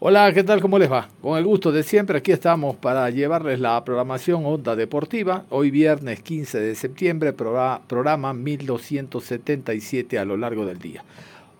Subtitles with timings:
[0.00, 0.60] Hola, ¿qué tal?
[0.60, 1.08] ¿Cómo les va?
[1.20, 5.44] Con el gusto de siempre, aquí estamos para llevarles la programación Onda Deportiva.
[5.50, 11.02] Hoy viernes 15 de septiembre, programa 1277 a lo largo del día.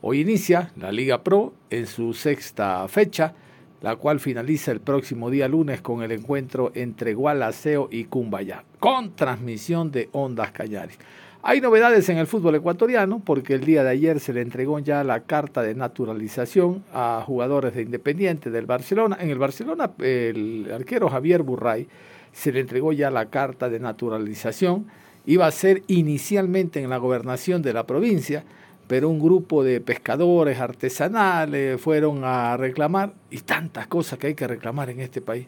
[0.02, 3.34] Hoy inicia la Liga Pro en su sexta fecha,
[3.80, 9.16] la cual finaliza el próximo día lunes con el encuentro entre Gualaceo y Cumbayá, con
[9.16, 10.96] transmisión de Ondas Cañares.
[11.42, 15.04] Hay novedades en el fútbol ecuatoriano porque el día de ayer se le entregó ya
[15.04, 19.16] la carta de naturalización a jugadores de Independiente del Barcelona.
[19.20, 21.86] En el Barcelona el arquero Javier Burray
[22.32, 24.86] se le entregó ya la carta de naturalización.
[25.26, 28.42] Iba a ser inicialmente en la gobernación de la provincia,
[28.88, 34.48] pero un grupo de pescadores artesanales fueron a reclamar y tantas cosas que hay que
[34.48, 35.46] reclamar en este país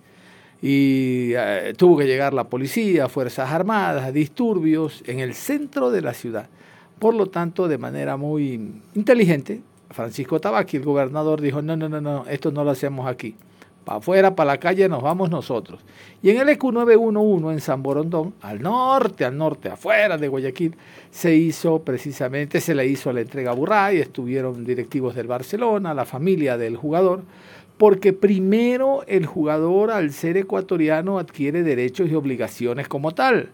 [0.63, 6.13] y eh, tuvo que llegar la policía, Fuerzas Armadas, disturbios en el centro de la
[6.13, 6.49] ciudad.
[6.99, 8.61] Por lo tanto, de manera muy
[8.95, 13.35] inteligente, Francisco Tabaqui, el gobernador, dijo, no, no, no, no, esto no lo hacemos aquí.
[13.85, 15.81] Para afuera, para la calle, nos vamos nosotros.
[16.23, 20.77] Y en el EQ 911 en San Borondón, al norte, al norte, afuera de Guayaquil,
[21.11, 26.05] se hizo precisamente, se le hizo la entrega a Burray, estuvieron directivos del Barcelona, la
[26.05, 27.23] familia del jugador,
[27.81, 33.53] porque primero el jugador al ser ecuatoriano adquiere derechos y obligaciones como tal.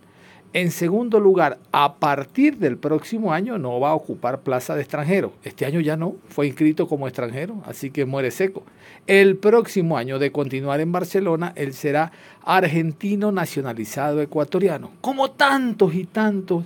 [0.53, 5.32] En segundo lugar, a partir del próximo año no va a ocupar plaza de extranjero.
[5.44, 8.65] Este año ya no, fue inscrito como extranjero, así que muere seco.
[9.06, 12.10] El próximo año de continuar en Barcelona, él será
[12.42, 16.65] argentino nacionalizado ecuatoriano, como tantos y tantos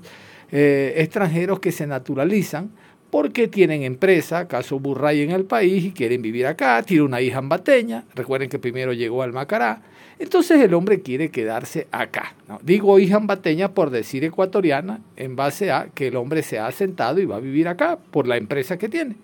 [0.50, 2.70] eh, extranjeros que se naturalizan
[3.10, 7.38] porque tienen empresa, caso Burray en el país, y quieren vivir acá, tiene una hija
[7.38, 9.82] ambateña, recuerden que primero llegó al Macará,
[10.18, 12.34] entonces el hombre quiere quedarse acá.
[12.62, 17.20] Digo hija ambateña por decir ecuatoriana, en base a que el hombre se ha asentado
[17.20, 19.16] y va a vivir acá por la empresa que tiene.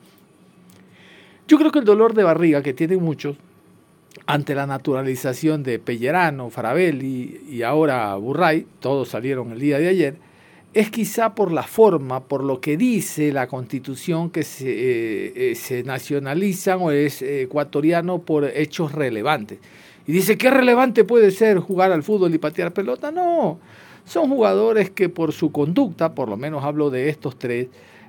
[1.47, 3.37] Yo creo que el dolor de barriga que tienen muchos
[4.27, 10.17] ante la naturalización de Pellerano, Farabelli y ahora Burray, todos salieron el día de ayer,
[10.77, 15.55] es quizá por la forma, por lo que dice la constitución que se, eh, eh,
[15.55, 19.59] se nacionalizan o es ecuatoriano por hechos relevantes.
[20.07, 23.11] Y dice, ¿qué relevante puede ser jugar al fútbol y patear pelota?
[23.11, 23.59] No,
[24.05, 27.69] son jugadores que por su conducta, por lo menos hablo de estos tres,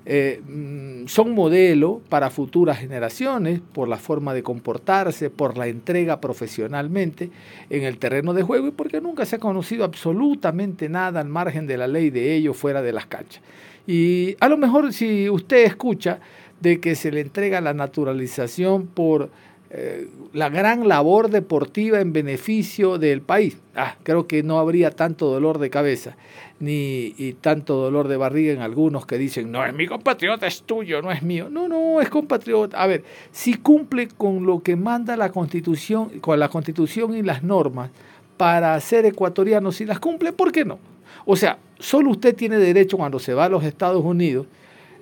[0.09, 6.21] eh, mm, son modelo para futuras generaciones por la forma de comportarse, por la entrega
[6.21, 7.29] profesionalmente
[7.69, 11.67] en el terreno de juego y porque nunca se ha conocido absolutamente nada al margen
[11.67, 13.41] de la ley de ellos fuera de las canchas.
[13.85, 16.21] Y a lo mejor si usted escucha
[16.61, 19.29] de que se le entrega la naturalización por
[19.71, 25.29] eh, la gran labor deportiva en beneficio del país, ah, creo que no habría tanto
[25.29, 26.15] dolor de cabeza
[26.59, 30.63] ni y tanto dolor de barriga en algunos que dicen, no es mi compatriota, es
[30.63, 31.49] tuyo, no es mío.
[31.49, 32.81] No, no, es compatriota.
[32.81, 37.43] A ver, si cumple con lo que manda la constitución, con la constitución y las
[37.43, 37.91] normas
[38.37, 40.79] para ser ecuatoriano, si las cumple, ¿por qué no?
[41.25, 44.47] O sea, solo usted tiene derecho cuando se va a los Estados Unidos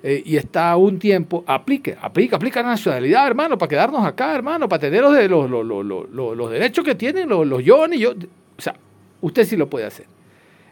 [0.02, 4.80] eh, y está un tiempo, aplique, aplica, aplica nacionalidad, hermano, para quedarnos acá, hermano, para
[4.80, 5.12] tener los,
[5.50, 7.84] los, los, los derechos que tienen los, los yo.
[7.84, 8.74] O sea,
[9.20, 10.15] usted sí lo puede hacer.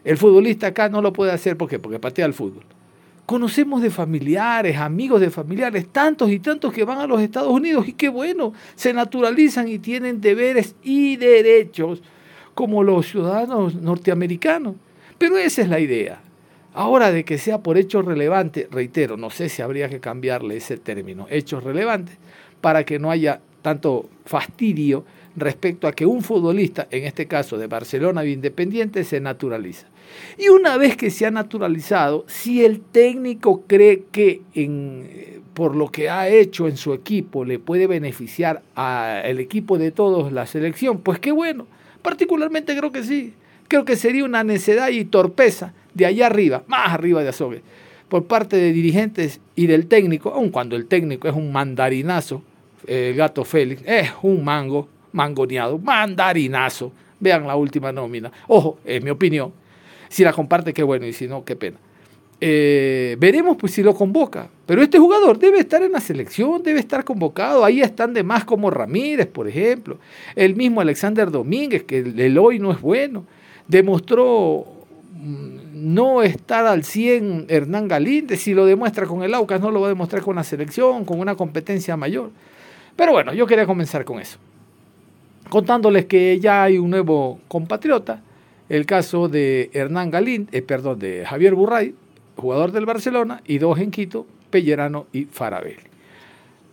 [0.05, 1.79] El futbolista acá no lo puede hacer ¿por qué?
[1.79, 2.63] porque patea el fútbol.
[3.25, 7.87] Conocemos de familiares, amigos de familiares, tantos y tantos que van a los Estados Unidos
[7.87, 12.03] y qué bueno, se naturalizan y tienen deberes y derechos
[12.53, 14.75] como los ciudadanos norteamericanos.
[15.17, 16.21] Pero esa es la idea.
[16.75, 20.77] Ahora de que sea por hechos relevantes, reitero, no sé si habría que cambiarle ese
[20.77, 22.17] término, hechos relevantes,
[22.61, 25.03] para que no haya tanto fastidio
[25.35, 29.87] respecto a que un futbolista, en este caso de Barcelona o Independiente, se naturaliza.
[30.37, 35.89] Y una vez que se ha naturalizado, si el técnico cree que en, por lo
[35.89, 40.99] que ha hecho en su equipo le puede beneficiar al equipo de todos la selección,
[40.99, 41.67] pues qué bueno.
[42.01, 43.33] Particularmente creo que sí.
[43.67, 47.61] Creo que sería una necedad y torpeza de allá arriba, más arriba de Azogue,
[48.09, 52.43] por parte de dirigentes y del técnico, aun cuando el técnico es un mandarinazo,
[52.85, 56.91] el gato Félix, es un mango, mangoneado, mandarinazo.
[57.19, 58.31] Vean la última nómina.
[58.47, 59.51] Ojo, es mi opinión.
[60.09, 61.77] Si la comparte, qué bueno, y si no, qué pena.
[62.41, 64.49] Eh, veremos pues si lo convoca.
[64.65, 67.63] Pero este jugador debe estar en la selección, debe estar convocado.
[67.63, 69.97] Ahí están demás como Ramírez, por ejemplo.
[70.35, 73.25] El mismo Alexander Domínguez, que el hoy no es bueno.
[73.67, 74.65] Demostró
[75.13, 78.41] mm, no estar al 100 Hernán Galíndez.
[78.41, 81.19] Si lo demuestra con el Aucas, no lo va a demostrar con la selección, con
[81.19, 82.31] una competencia mayor.
[82.95, 84.37] Pero bueno, yo quería comenzar con eso.
[85.49, 88.21] Contándoles que ya hay un nuevo compatriota,
[88.69, 91.95] el caso de Hernán Galín, eh, perdón, de Javier Burray,
[92.35, 95.77] jugador del Barcelona, y dos en Quito, Pellerano y Farabelli.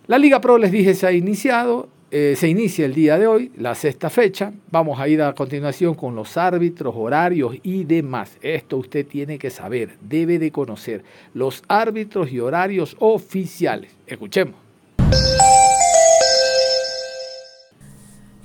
[0.07, 3.53] La Liga Pro, les dije, se ha iniciado, eh, se inicia el día de hoy,
[3.57, 4.53] la sexta fecha.
[4.71, 8.37] Vamos a ir a continuación con los árbitros, horarios y demás.
[8.43, 11.05] Esto usted tiene que saber, debe de conocer
[11.35, 13.93] los árbitros y horarios oficiales.
[14.07, 14.57] Escuchemos.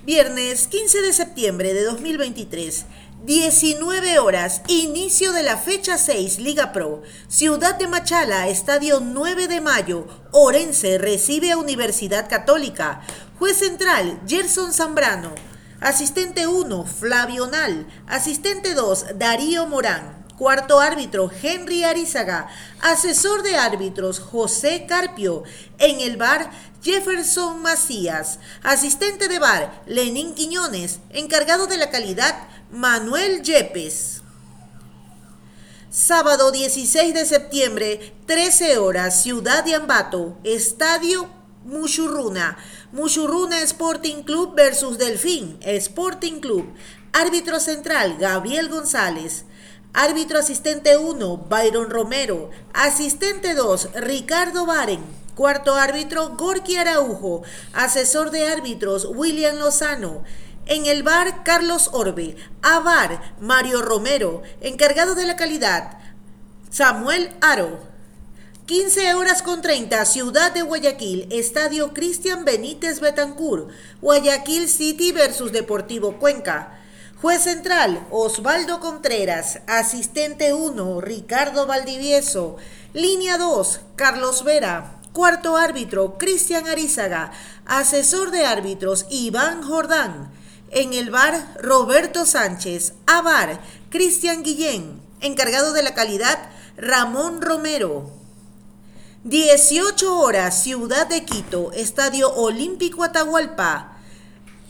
[0.06, 2.86] Viernes 15 de septiembre de 2023.
[3.24, 7.02] 19 horas, inicio de la fecha 6 Liga Pro.
[7.26, 10.06] Ciudad de Machala, Estadio 9 de Mayo.
[10.30, 13.02] Orense recibe a Universidad Católica.
[13.38, 15.34] Juez central, Gerson Zambrano.
[15.80, 17.88] Asistente 1, Flavio Nal.
[18.06, 20.24] Asistente 2, Darío Morán.
[20.38, 22.46] Cuarto árbitro, Henry Arizaga.
[22.80, 25.42] Asesor de árbitros, José Carpio.
[25.78, 26.52] En el bar,
[26.82, 28.38] Jefferson Macías.
[28.62, 31.00] Asistente de bar, Lenín Quiñones.
[31.10, 34.22] Encargado de la calidad, Manuel Yepes.
[35.90, 41.28] Sábado 16 de septiembre, 13 horas, Ciudad de Ambato, Estadio
[41.64, 42.56] Muchurruna.
[42.92, 46.72] Muchurruna Sporting Club versus Delfín Sporting Club.
[47.12, 49.44] Árbitro central, Gabriel González.
[49.92, 52.50] Árbitro asistente 1, Byron Romero.
[52.72, 55.00] Asistente 2, Ricardo Baren.
[55.38, 57.44] Cuarto árbitro, Gorky Araujo.
[57.72, 60.24] Asesor de árbitros, William Lozano.
[60.66, 62.34] En el bar, Carlos Orbe.
[62.60, 64.42] A bar, Mario Romero.
[64.60, 65.96] Encargado de la calidad,
[66.70, 67.78] Samuel Aro.
[68.66, 73.68] 15 horas con 30, Ciudad de Guayaquil, Estadio Cristian Benítez Betancur,
[74.02, 76.80] Guayaquil City versus Deportivo Cuenca.
[77.22, 79.60] Juez central, Osvaldo Contreras.
[79.68, 82.56] Asistente 1, Ricardo Valdivieso.
[82.92, 84.97] Línea 2, Carlos Vera.
[85.12, 87.32] Cuarto árbitro, Cristian Arizaga.
[87.66, 90.30] Asesor de árbitros, Iván Jordán.
[90.70, 92.94] En el bar, Roberto Sánchez.
[93.06, 93.60] A bar,
[93.90, 95.00] Cristian Guillén.
[95.20, 96.38] Encargado de la calidad,
[96.76, 98.10] Ramón Romero.
[99.24, 103.98] 18 horas, Ciudad de Quito, Estadio Olímpico Atahualpa.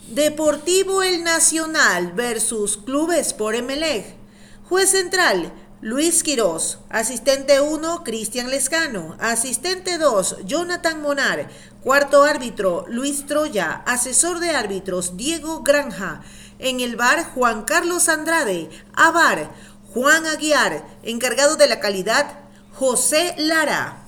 [0.07, 4.15] Deportivo El Nacional versus Clubes por Emelec.
[4.67, 6.79] Juez central, Luis Quirós.
[6.89, 9.15] Asistente 1, Cristian Lescano.
[9.17, 11.49] Asistente 2, Jonathan Monar.
[11.81, 13.81] Cuarto árbitro, Luis Troya.
[13.85, 16.21] Asesor de árbitros, Diego Granja.
[16.59, 18.69] En el bar, Juan Carlos Andrade.
[18.93, 19.51] A bar,
[19.93, 20.85] Juan Aguiar.
[21.03, 22.27] Encargado de la calidad,
[22.73, 24.03] José Lara.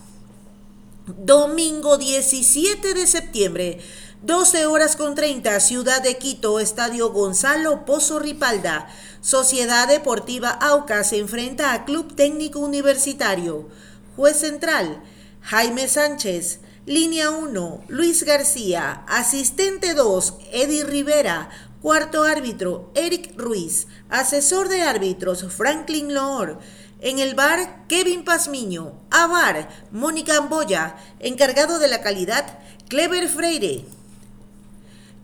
[1.08, 3.80] Domingo 17 de septiembre.
[4.24, 8.88] 12 horas con 30, Ciudad de Quito, Estadio Gonzalo Pozo Ripalda.
[9.22, 13.70] Sociedad Deportiva AUCA se enfrenta a Club Técnico Universitario.
[14.16, 15.04] Juez central,
[15.42, 16.62] Jaime Sánchez.
[16.88, 19.04] Línea 1, Luis García.
[19.08, 21.50] Asistente 2, Eddie Rivera.
[21.84, 23.86] Cuarto árbitro, Eric Ruiz.
[24.10, 26.58] Asesor de árbitros, Franklin Loor.
[27.00, 29.04] En el bar, Kevin Pazmiño.
[29.12, 30.96] A bar, Mónica Amboya.
[31.20, 32.58] Encargado de la calidad,
[32.90, 33.86] Clever Freire.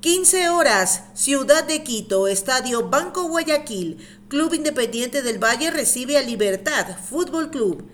[0.09, 3.97] 15 horas, Ciudad de Quito, Estadio Banco Guayaquil,
[4.29, 7.85] Club Independiente del Valle recibe a Libertad, Fútbol Club.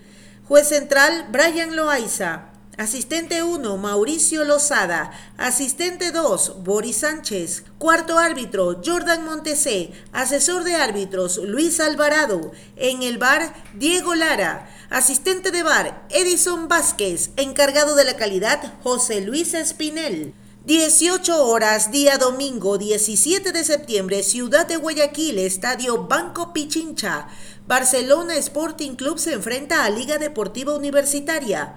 [0.46, 2.52] Juez central, Brian Loaiza.
[2.78, 5.10] Asistente 1, Mauricio Lozada.
[5.38, 7.64] Asistente 2, Boris Sánchez.
[7.78, 9.90] Cuarto árbitro, Jordan Montesé.
[10.12, 12.52] Asesor de árbitros, Luis Alvarado.
[12.76, 14.70] En el bar, Diego Lara.
[14.88, 17.30] Asistente de bar, Edison Vázquez.
[17.36, 20.32] Encargado de la calidad, José Luis Espinel.
[20.66, 27.28] 18 horas, día domingo 17 de septiembre, Ciudad de Guayaquil, Estadio Banco Pichincha.
[27.66, 31.74] Barcelona Sporting Club se enfrenta a Liga Deportiva Universitaria.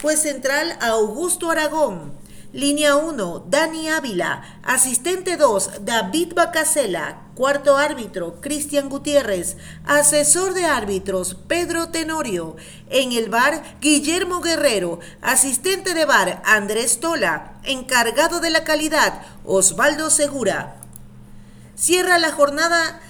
[0.00, 2.12] Juez central Augusto Aragón.
[2.52, 4.60] Línea 1, Dani Ávila.
[4.62, 7.22] Asistente 2, David Bacasela.
[7.34, 9.56] Cuarto árbitro, Cristian Gutiérrez.
[9.84, 12.54] Asesor de árbitros, Pedro Tenorio.
[12.90, 15.00] En el bar, Guillermo Guerrero.
[15.20, 17.49] Asistente de bar, Andrés Tola.
[17.64, 20.76] Encargado de la calidad, Osvaldo Segura.
[21.74, 23.00] Cierra la jornada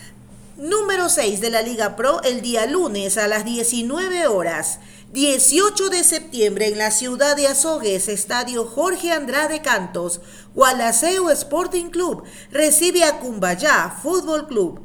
[0.57, 4.80] número 6 de la Liga Pro el día lunes a las 19 horas.
[5.12, 10.21] 18 de septiembre en la ciudad de Azogues, Estadio Jorge Andrade Cantos,
[10.54, 14.80] Gualaceo Sporting Club recibe a Cumbayá Fútbol Club.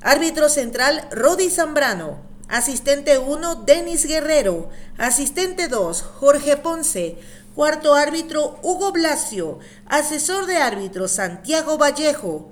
[0.00, 2.20] Árbitro central Rodi Zambrano.
[2.48, 4.68] Asistente 1 Denis Guerrero.
[4.98, 7.18] Asistente 2 Jorge Ponce.
[7.54, 9.58] Cuarto árbitro Hugo Blasio.
[9.86, 12.50] Asesor de árbitro Santiago Vallejo.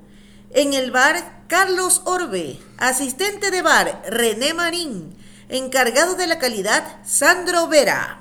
[0.51, 2.59] En el bar Carlos Orbe.
[2.77, 5.17] Asistente de bar René Marín.
[5.49, 8.21] Encargado de la calidad, Sandro Vera.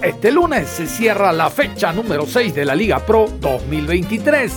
[0.00, 4.52] Este lunes se cierra la fecha número 6 de la Liga Pro 2023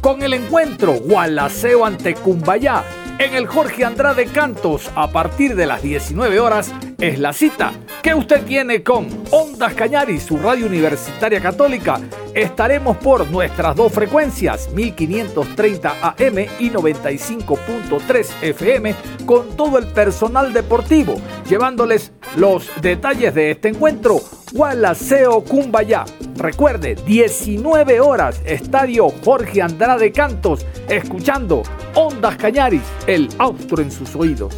[0.00, 2.82] con el encuentro Gualaceo ante Cumbayá
[3.20, 7.72] en el Jorge Andrade Cantos a partir de las 19 horas es la cita
[8.02, 12.00] que usted tiene con Ondas Cañaris, su radio universitaria católica.
[12.34, 18.94] Estaremos por nuestras dos frecuencias, 1530 AM y 95.3 FM,
[19.26, 24.39] con todo el personal deportivo, llevándoles los detalles de este encuentro.
[24.52, 26.04] Gualaceo Cumbayá.
[26.36, 31.62] Recuerde, 19 horas, Estadio Jorge Andrade Cantos, escuchando
[31.94, 34.56] Ondas Cañaris, el austro en sus oídos.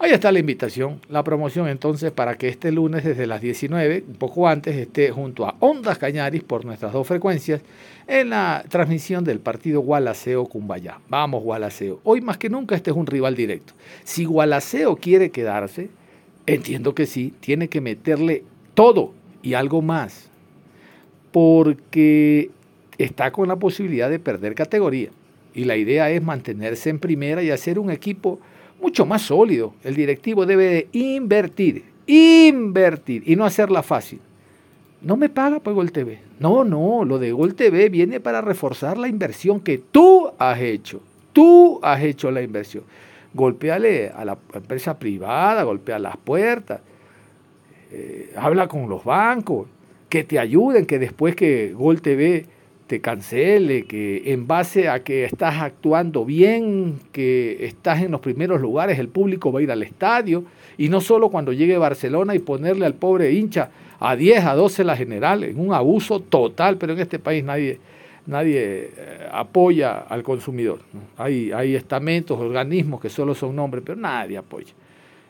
[0.00, 4.16] Ahí está la invitación, la promoción entonces para que este lunes desde las 19, un
[4.16, 7.62] poco antes, esté junto a Ondas Cañaris por nuestras dos frecuencias
[8.08, 10.98] en la transmisión del partido Gualaceo Cumbayá.
[11.08, 12.00] Vamos Gualaceo.
[12.02, 13.74] Hoy más que nunca este es un rival directo.
[14.02, 15.88] Si Gualaceo quiere quedarse,
[16.46, 20.30] entiendo que sí, tiene que meterle todo y algo más.
[21.32, 22.50] Porque
[22.98, 25.10] está con la posibilidad de perder categoría.
[25.54, 28.40] Y la idea es mantenerse en primera y hacer un equipo
[28.80, 29.74] mucho más sólido.
[29.84, 34.20] El directivo debe de invertir, invertir y no hacerla fácil.
[35.00, 36.18] No me paga por Gol TV.
[36.40, 41.00] No, no, lo de Gol TV viene para reforzar la inversión que tú has hecho.
[41.32, 42.84] Tú has hecho la inversión.
[43.34, 46.80] Golpéale a la empresa privada, golpea las puertas,
[47.90, 49.66] eh, habla con los bancos,
[50.08, 52.46] que te ayuden, que después que Gol TV
[52.86, 58.60] te cancele, que en base a que estás actuando bien, que estás en los primeros
[58.60, 60.44] lugares, el público va a ir al estadio,
[60.76, 64.84] y no solo cuando llegue Barcelona y ponerle al pobre hincha a 10, a 12
[64.84, 67.78] la general, en un abuso total, pero en este país nadie,
[68.26, 70.80] nadie eh, apoya al consumidor.
[71.16, 74.72] Hay, hay estamentos, organismos que solo son nombres, pero nadie apoya.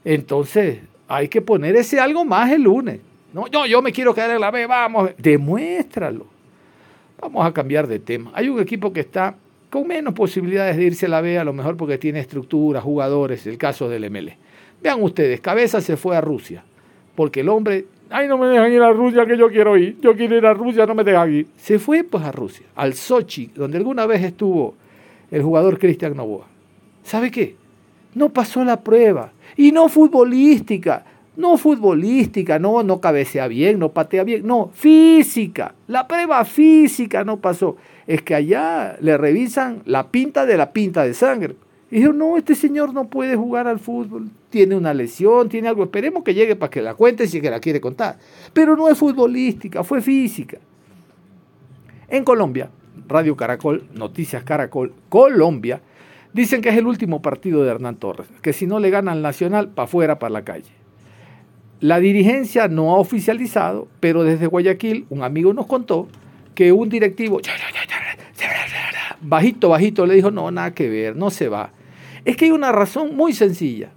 [0.05, 3.01] Entonces, hay que poner ese algo más el lunes.
[3.33, 6.35] No, yo, yo me quiero quedar en la B, vamos, demuéstralo
[7.21, 8.31] Vamos a cambiar de tema.
[8.35, 9.35] Hay un equipo que está
[9.71, 13.47] con menos posibilidades de irse a la B, a lo mejor porque tiene estructura, jugadores,
[13.47, 14.37] el caso del ML.
[14.83, 16.65] Vean ustedes, Cabeza se fue a Rusia,
[17.15, 20.14] porque el hombre, ay, no me dejan ir a Rusia que yo quiero ir, yo
[20.14, 21.46] quiero ir a Rusia, no me dejan ir.
[21.56, 24.75] Se fue pues a Rusia, al Sochi, donde alguna vez estuvo
[25.30, 26.46] el jugador Cristian Novoa.
[27.02, 27.56] ¿Sabe qué?
[28.14, 31.04] No pasó la prueba, y no futbolística,
[31.37, 35.75] no futbolística, no, no cabecea bien, no patea bien, no, física.
[35.88, 37.76] La prueba física no pasó.
[38.06, 41.56] Es que allá le revisan la pinta de la pinta de sangre.
[41.90, 45.82] Y dijo, no, este señor no puede jugar al fútbol, tiene una lesión, tiene algo,
[45.82, 48.18] esperemos que llegue para que la cuente si que la quiere contar.
[48.52, 50.58] Pero no es futbolística, fue física.
[52.06, 52.70] En Colombia,
[53.08, 55.80] Radio Caracol, Noticias Caracol, Colombia,
[56.32, 59.23] dicen que es el último partido de Hernán Torres, que si no le gana al
[59.23, 60.70] Nacional, para afuera, para la calle.
[61.80, 66.06] La dirigencia no ha oficializado, pero desde Guayaquil un amigo nos contó
[66.54, 67.40] que un directivo,
[69.20, 71.73] bajito, bajito, le dijo, no, nada que ver, no se va.
[72.25, 73.90] Es que hay una razón muy sencilla.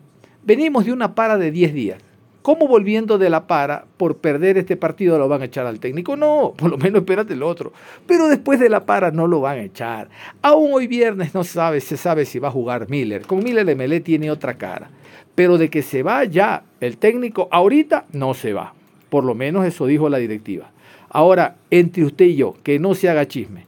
[0.47, 2.01] Venimos de una para de 10 días.
[2.41, 6.15] ¿Cómo volviendo de la para por perder este partido lo van a echar al técnico?
[6.15, 7.73] No, por lo menos espérate el otro.
[8.05, 10.07] Pero después de la para no lo van a echar.
[10.41, 13.23] Aún hoy viernes no sabe, se sabe si va a jugar Miller.
[13.23, 14.89] Con Miller Melé tiene otra cara.
[15.35, 18.73] Pero de que se va ya el técnico, ahorita no se va.
[19.09, 20.71] Por lo menos eso dijo la directiva.
[21.09, 23.65] Ahora, entre usted y yo, que no se haga chisme.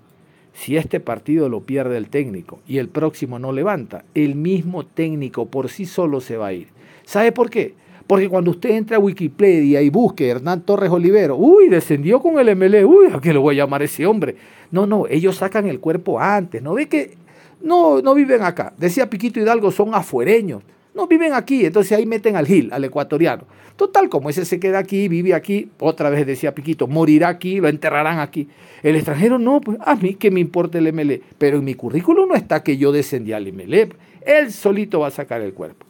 [0.60, 5.46] Si este partido lo pierde el técnico y el próximo no levanta, el mismo técnico
[5.46, 6.68] por sí solo se va a ir.
[7.06, 7.76] ¿Sabe por qué?
[8.06, 12.58] Porque cuando usted entra a Wikipedia y busque Hernán Torres Olivero, uy, descendió con el
[12.58, 14.36] MLE, uy, ¿a qué lo voy a llamar ese hombre?
[14.70, 17.14] No, no, ellos sacan el cuerpo antes, ¿no ve que
[17.62, 18.74] no, no viven acá?
[18.78, 20.62] Decía Piquito Hidalgo, son afuereños.
[21.00, 23.46] No viven aquí, entonces ahí meten al Gil, al ecuatoriano.
[23.78, 27.70] Total, como ese se queda aquí, vive aquí, otra vez decía Piquito, morirá aquí, lo
[27.70, 28.50] enterrarán aquí.
[28.84, 32.28] El extranjero no, pues a mí que me importa el MLE, pero en mi currículum
[32.28, 33.94] no está que yo descendí al MLE.
[34.26, 35.86] Él solito va a sacar el cuerpo.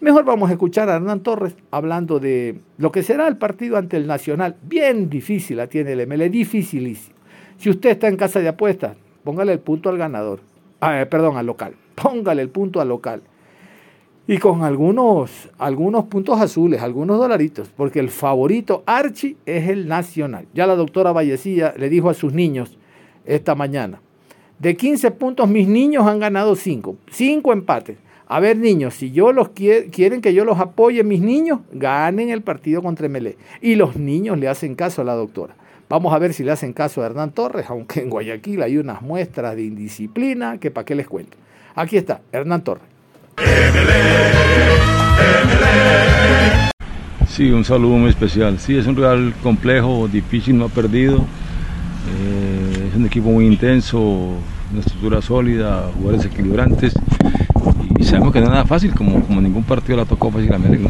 [0.00, 3.98] Mejor vamos a escuchar a Hernán Torres hablando de lo que será el partido ante
[3.98, 4.56] el Nacional.
[4.62, 7.16] Bien difícil la tiene el MLE, dificilísimo.
[7.58, 10.40] Si usted está en casa de apuestas, póngale el punto al ganador.
[10.80, 11.74] Ah, perdón, al local.
[11.94, 13.20] Póngale el punto al local
[14.26, 20.46] y con algunos, algunos puntos azules, algunos dolaritos, porque el favorito Archie es el nacional.
[20.54, 22.78] Ya la doctora Vallecilla le dijo a sus niños
[23.26, 24.00] esta mañana,
[24.58, 27.98] de 15 puntos mis niños han ganado 5, 5 empates.
[28.26, 32.40] A ver niños, si yo los quieren que yo los apoye, mis niños, ganen el
[32.40, 33.36] partido contra Melé.
[33.60, 35.54] Y los niños le hacen caso a la doctora.
[35.90, 39.02] Vamos a ver si le hacen caso a Hernán Torres, aunque en Guayaquil hay unas
[39.02, 41.36] muestras de indisciplina que para qué les cuento.
[41.74, 42.93] Aquí está, Hernán Torres.
[47.34, 48.60] Sí, un saludo muy especial.
[48.60, 51.16] Sí, es un real complejo, difícil, no ha perdido.
[51.16, 54.00] Eh, es un equipo muy intenso,
[54.70, 56.94] una estructura sólida, jugadores equilibrantes.
[57.98, 60.58] Y sabemos que no es nada fácil, como, como ningún partido la tocó fácil a
[60.58, 60.82] Melec.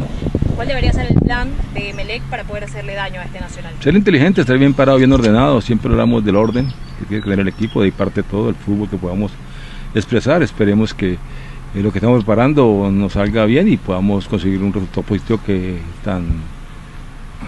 [0.55, 3.73] ¿Cuál debería ser el plan de Melec para poder hacerle daño a este Nacional?
[3.79, 5.61] Ser inteligente, estar bien parado, bien ordenado.
[5.61, 6.67] Siempre hablamos del orden
[6.99, 9.31] que tiene que tener el equipo, de ahí parte todo el fútbol que podamos
[9.95, 10.43] expresar.
[10.43, 11.17] Esperemos que
[11.75, 15.79] eh, lo que estamos preparando nos salga bien y podamos conseguir un resultado positivo que
[16.03, 16.25] tan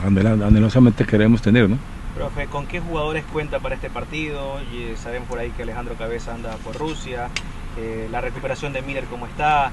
[0.06, 1.78] anhelosamente queremos tener, ¿no?
[2.14, 4.60] Profe, ¿con qué jugadores cuenta para este partido?
[4.74, 7.30] Y, eh, saben por ahí que Alejandro Cabeza anda por Rusia,
[7.78, 9.72] eh, la recuperación de Miller cómo está,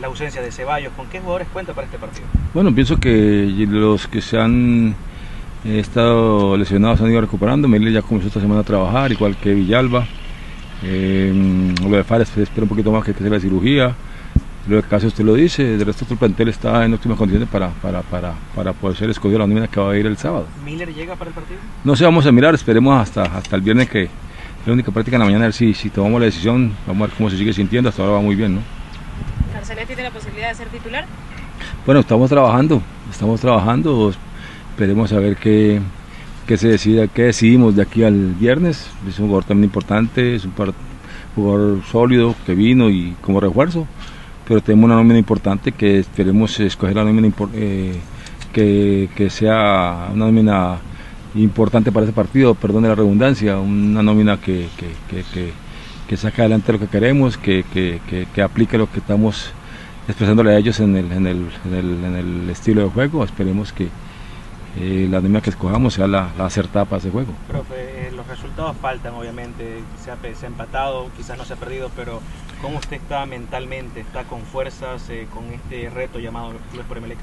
[0.00, 2.26] la ausencia de Ceballos, ¿con qué jugadores cuenta para este partido?
[2.54, 4.96] Bueno, pienso que los que se han
[5.64, 10.06] estado lesionados han ido recuperando, Miller ya comenzó esta semana a trabajar, igual que Villalba.
[10.82, 13.94] Eh, lo de Fares espera un poquito más que, que sea la cirugía.
[14.68, 17.68] Lo de caso usted lo dice, el resto del plantel está en óptimas condiciones para,
[17.70, 20.46] para, para, para poder ser escogido la nómina que va a ir el sábado.
[20.64, 21.60] ¿Miller llega para el partido?
[21.84, 24.10] No sé, vamos a mirar, esperemos hasta, hasta el viernes que es
[24.66, 27.06] la única práctica en la mañana, a ver si, si tomamos la decisión, vamos a
[27.06, 28.60] ver cómo se sigue sintiendo, hasta ahora va muy bien, ¿no?
[29.52, 31.06] ¿Carcelet tiene la posibilidad de ser titular?
[31.86, 34.12] Bueno, estamos trabajando, estamos trabajando,
[34.70, 35.80] esperemos a ver qué
[36.46, 38.88] que se decida qué decidimos de aquí al viernes.
[39.08, 40.52] Es un jugador también importante, es un
[41.34, 43.86] jugador sólido que vino y como refuerzo,
[44.46, 47.96] pero tenemos una nómina importante que esperemos escoger la nómina eh,
[48.52, 50.78] que, que, sea una nómina
[51.34, 55.52] importante para ese partido, perdón de la redundancia, una nómina que, que, que,
[56.08, 59.50] que saque adelante lo que queremos, que, que, aplique lo que estamos
[60.08, 63.24] expresándole a ellos en el, en el, en el, en el estilo de juego.
[63.24, 63.88] Esperemos que,
[64.78, 67.32] eh, la anemia que escojamos sea la, acertada para ese juego.
[67.48, 71.56] Profe, eh, los resultados faltan obviamente, se ha, se ha, empatado, quizás no se ha
[71.56, 72.20] perdido, pero
[72.60, 74.00] ¿cómo usted está mentalmente?
[74.00, 77.16] ¿Está con fuerzas eh, con este reto llamado Clubes por Emelec?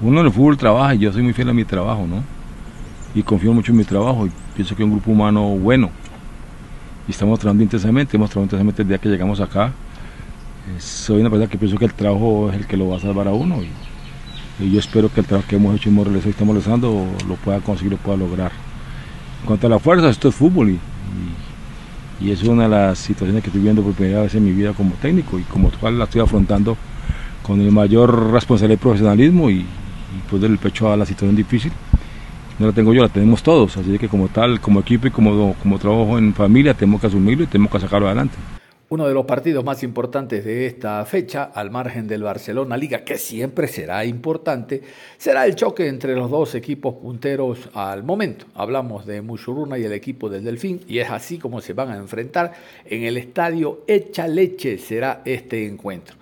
[0.00, 2.24] Uno en el fútbol trabaja y yo soy muy fiel a mi trabajo, ¿no?
[3.14, 5.90] Y confío mucho en mi trabajo y pienso que es un grupo humano bueno.
[7.06, 9.72] Y estamos trabajando intensamente, hemos trabajado intensamente desde que llegamos acá.
[10.78, 13.28] soy una persona que pienso que el trabajo es el que lo va a salvar
[13.28, 13.62] a uno.
[13.62, 13.68] Y,
[14.60, 17.60] y yo espero que el trabajo que hemos hecho realizado y estamos realizando lo pueda
[17.60, 18.52] conseguir, lo pueda lograr.
[19.40, 20.78] En cuanto a la fuerza, esto es fútbol y,
[22.24, 24.72] y, es una de las situaciones que estoy viendo por primera vez en mi vida
[24.72, 26.76] como técnico y como tal la estoy afrontando
[27.42, 29.66] con el mayor responsabilidad y profesionalismo y, y
[30.30, 31.72] pues del pecho a la situación difícil.
[32.58, 35.54] No la tengo yo, la tenemos todos, así que como tal, como equipo y como,
[35.54, 38.36] como trabajo en familia, tenemos que asumirlo y tenemos que sacarlo adelante.
[38.94, 43.18] Uno de los partidos más importantes de esta fecha, al margen del Barcelona Liga, que
[43.18, 44.82] siempre será importante,
[45.18, 48.46] será el choque entre los dos equipos punteros al momento.
[48.54, 51.96] Hablamos de Mushuruna y el equipo del Delfín, y es así como se van a
[51.96, 52.52] enfrentar
[52.84, 56.14] en el estadio Echa Leche será este encuentro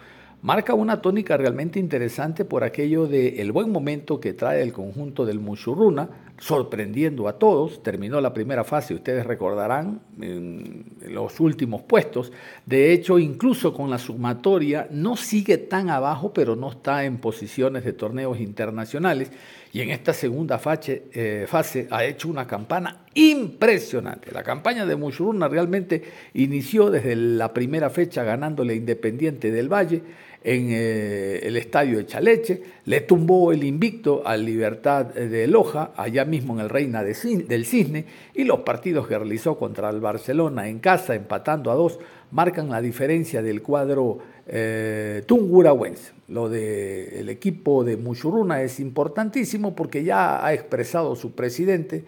[0.42, 5.24] marca una tónica realmente interesante por aquello del el buen momento que trae el conjunto
[5.24, 6.08] del Mushuruna,
[6.38, 7.82] sorprendiendo a todos.
[7.82, 10.00] Terminó la primera fase, ustedes recordarán,
[11.08, 12.32] los últimos puestos.
[12.66, 17.84] De hecho, incluso con la sumatoria, no sigue tan abajo, pero no está en posiciones
[17.84, 19.30] de torneos internacionales.
[19.72, 24.30] Y en esta segunda fase, eh, fase ha hecho una campana impresionante.
[24.30, 26.02] La campaña de Mushuruna realmente
[26.34, 30.02] inició desde la primera fecha ganándole Independiente del Valle
[30.44, 36.24] en eh, el estadio de Chaleche, le tumbó el invicto al Libertad de Loja, allá
[36.24, 40.80] mismo en el Reina del Cisne, y los partidos que realizó contra el Barcelona en
[40.80, 41.98] casa, empatando a dos,
[42.32, 46.12] marcan la diferencia del cuadro eh, tungurahuense.
[46.28, 52.04] Lo del equipo de Muchuruna es importantísimo porque ya ha expresado su presidente,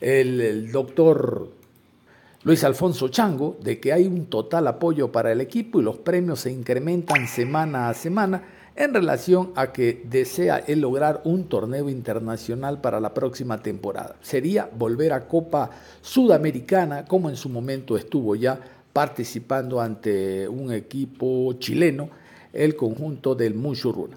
[0.00, 1.55] el doctor
[2.46, 6.38] Luis Alfonso Chango de que hay un total apoyo para el equipo y los premios
[6.38, 8.40] se incrementan semana a semana
[8.76, 14.14] en relación a que desea él lograr un torneo internacional para la próxima temporada.
[14.22, 18.60] Sería volver a Copa Sudamericana como en su momento estuvo ya
[18.92, 22.10] participando ante un equipo chileno,
[22.52, 24.16] el conjunto del Muchurruna.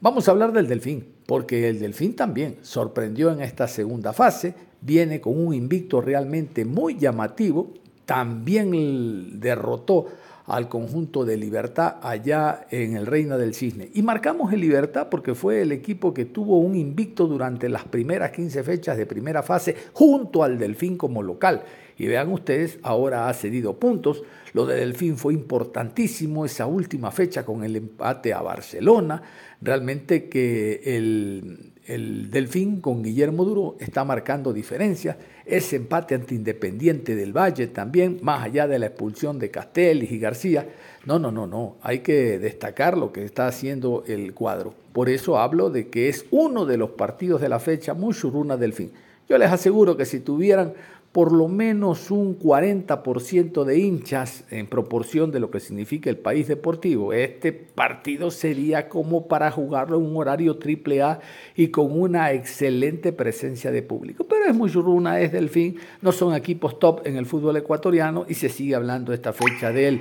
[0.00, 5.20] Vamos a hablar del Delfín, porque el Delfín también sorprendió en esta segunda fase, viene
[5.20, 7.74] con un invicto realmente muy llamativo,
[8.06, 10.06] también derrotó
[10.48, 13.90] al conjunto de Libertad allá en el Reina del Cisne.
[13.92, 18.30] Y marcamos el Libertad porque fue el equipo que tuvo un invicto durante las primeras
[18.30, 21.62] 15 fechas de primera fase junto al Delfín como local.
[21.98, 24.22] Y vean ustedes, ahora ha cedido puntos.
[24.52, 29.20] Lo de Delfín fue importantísimo esa última fecha con el empate a Barcelona.
[29.60, 35.16] Realmente que el, el Delfín con Guillermo Duro está marcando diferencias.
[35.44, 40.18] Ese empate ante Independiente del Valle también, más allá de la expulsión de Castells y
[40.20, 40.68] García.
[41.04, 41.78] No, no, no, no.
[41.82, 44.72] Hay que destacar lo que está haciendo el cuadro.
[44.92, 48.56] Por eso hablo de que es uno de los partidos de la fecha muy churruna
[48.56, 48.92] Delfín.
[49.28, 50.72] Yo les aseguro que si tuvieran
[51.18, 56.46] por lo menos un 40% de hinchas en proporción de lo que significa el país
[56.46, 57.12] deportivo.
[57.12, 61.18] Este partido sería como para jugarlo en un horario triple A
[61.56, 64.28] y con una excelente presencia de público.
[64.28, 68.34] Pero es muy churruna, es Delfín, no son equipos top en el fútbol ecuatoriano y
[68.34, 70.00] se sigue hablando esta fecha del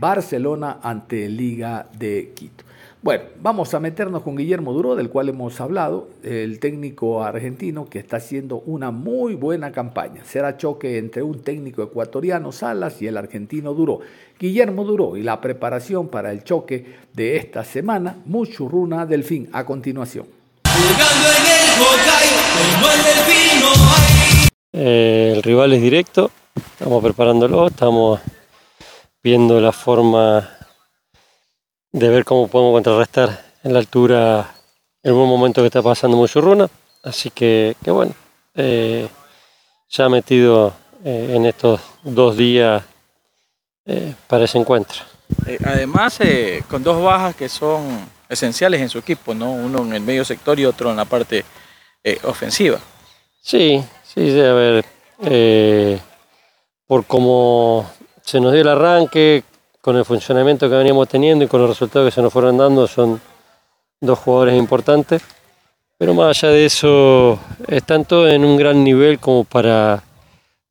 [0.00, 2.64] Barcelona ante Liga de Quito.
[3.04, 7.98] Bueno, vamos a meternos con Guillermo Duro, del cual hemos hablado, el técnico argentino que
[7.98, 10.24] está haciendo una muy buena campaña.
[10.24, 13.98] Será choque entre un técnico ecuatoriano, Salas, y el argentino Duro.
[14.40, 20.24] Guillermo Duro y la preparación para el choque de esta semana, Muchurruna Delfín, a continuación.
[24.72, 28.18] Eh, el rival es directo, estamos preparándolo, estamos
[29.22, 30.53] viendo la forma
[31.94, 34.52] de ver cómo podemos contrarrestar en la altura
[35.00, 36.68] el buen momento que está pasando Muchurruna.
[37.04, 38.12] Así que, que bueno,
[38.56, 39.08] eh,
[39.90, 42.82] ya metido eh, en estos dos días
[43.86, 45.04] eh, para ese encuentro.
[45.64, 46.18] además,
[46.68, 49.52] con dos bajas que son esenciales en su equipo, ¿no?
[49.52, 51.44] Uno en el medio sector y otro en la parte
[52.24, 52.80] ofensiva.
[53.40, 54.84] Sí, sí, a ver,
[56.88, 57.88] por cómo
[58.20, 59.44] se nos dio el arranque,
[59.84, 62.86] con el funcionamiento que veníamos teniendo y con los resultados que se nos fueron dando,
[62.86, 63.20] son
[64.00, 65.20] dos jugadores importantes.
[65.98, 70.02] Pero más allá de eso, están todos en un gran nivel como para,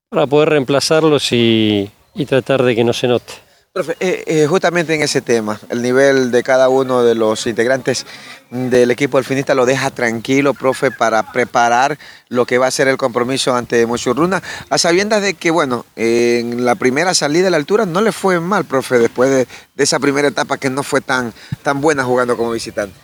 [0.09, 3.33] para poder reemplazarlos y, y tratar de que no se note.
[3.73, 8.05] Profe, eh, eh, justamente en ese tema, el nivel de cada uno de los integrantes
[8.51, 11.97] del equipo alfinista lo deja tranquilo, profe, para preparar
[12.29, 16.65] lo que va a ser el compromiso ante Mochurruna, a sabiendas de que, bueno, en
[16.65, 19.47] la primera salida a la altura no le fue mal, profe, después de,
[19.83, 21.33] esa primera etapa que no fue tan,
[21.63, 22.95] tan buena jugando como visitante.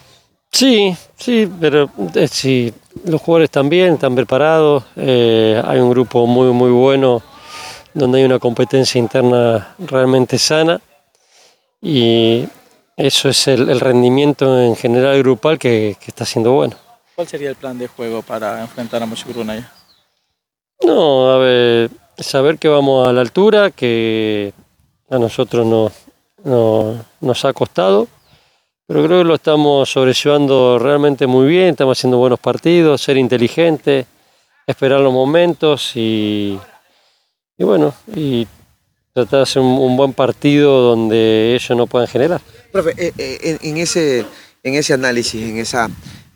[0.51, 2.71] Sí, sí, pero eh, sí,
[3.05, 7.23] los jugadores también están preparados, hay un grupo muy, muy bueno
[7.93, 10.79] donde hay una competencia interna realmente sana
[11.81, 12.45] y
[12.97, 16.75] eso es el, rendimiento en general grupal que, está siendo bueno.
[17.15, 19.71] ¿Cuál sería el plan de juego para enfrentar a Mochiguruna ya?
[20.85, 24.53] No, a ver, saber que vamos a la altura, que
[25.09, 28.07] a nosotros no, nos ha costado,
[28.85, 34.05] pero creo que lo estamos sobrellevando realmente muy bien, estamos haciendo buenos partidos, ser inteligentes,
[34.67, 36.59] esperar los momentos y
[37.59, 38.47] y bueno, y
[39.13, 42.41] tratar de hacer un, buen partido donde ellos no puedan generar.
[42.71, 44.25] Profe, eh, eh, en, ese,
[44.63, 45.89] en ese análisis, en esa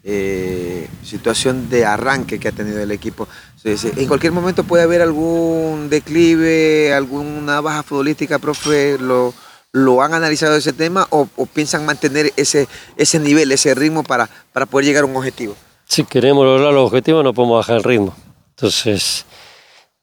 [0.03, 3.27] eh, situación de arranque que ha tenido el equipo,
[3.63, 9.33] en cualquier momento puede haber algún declive, alguna baja futbolística, profe, ¿lo,
[9.71, 14.65] lo han analizado ese tema o, piensan mantener ese, ese nivel, ese ritmo para, para
[14.65, 15.55] poder llegar a un objetivo?
[15.87, 18.13] Si queremos lograr los objetivos no podemos bajar el ritmo.
[18.57, 19.25] Entonces,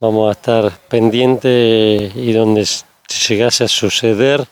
[0.00, 2.66] vamos a estar pendientes y donde
[3.28, 4.46] llegase a suceder,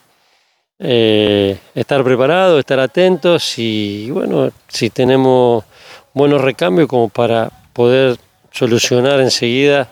[0.77, 5.63] eh, estar preparados, estar atentos y bueno, si tenemos
[6.13, 8.17] buenos recambios como para poder
[8.51, 9.89] solucionar enseguida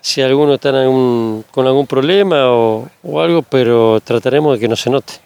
[0.00, 2.88] si alguno está con algún problema o
[3.20, 5.25] algo, pero trataremos de que no se note.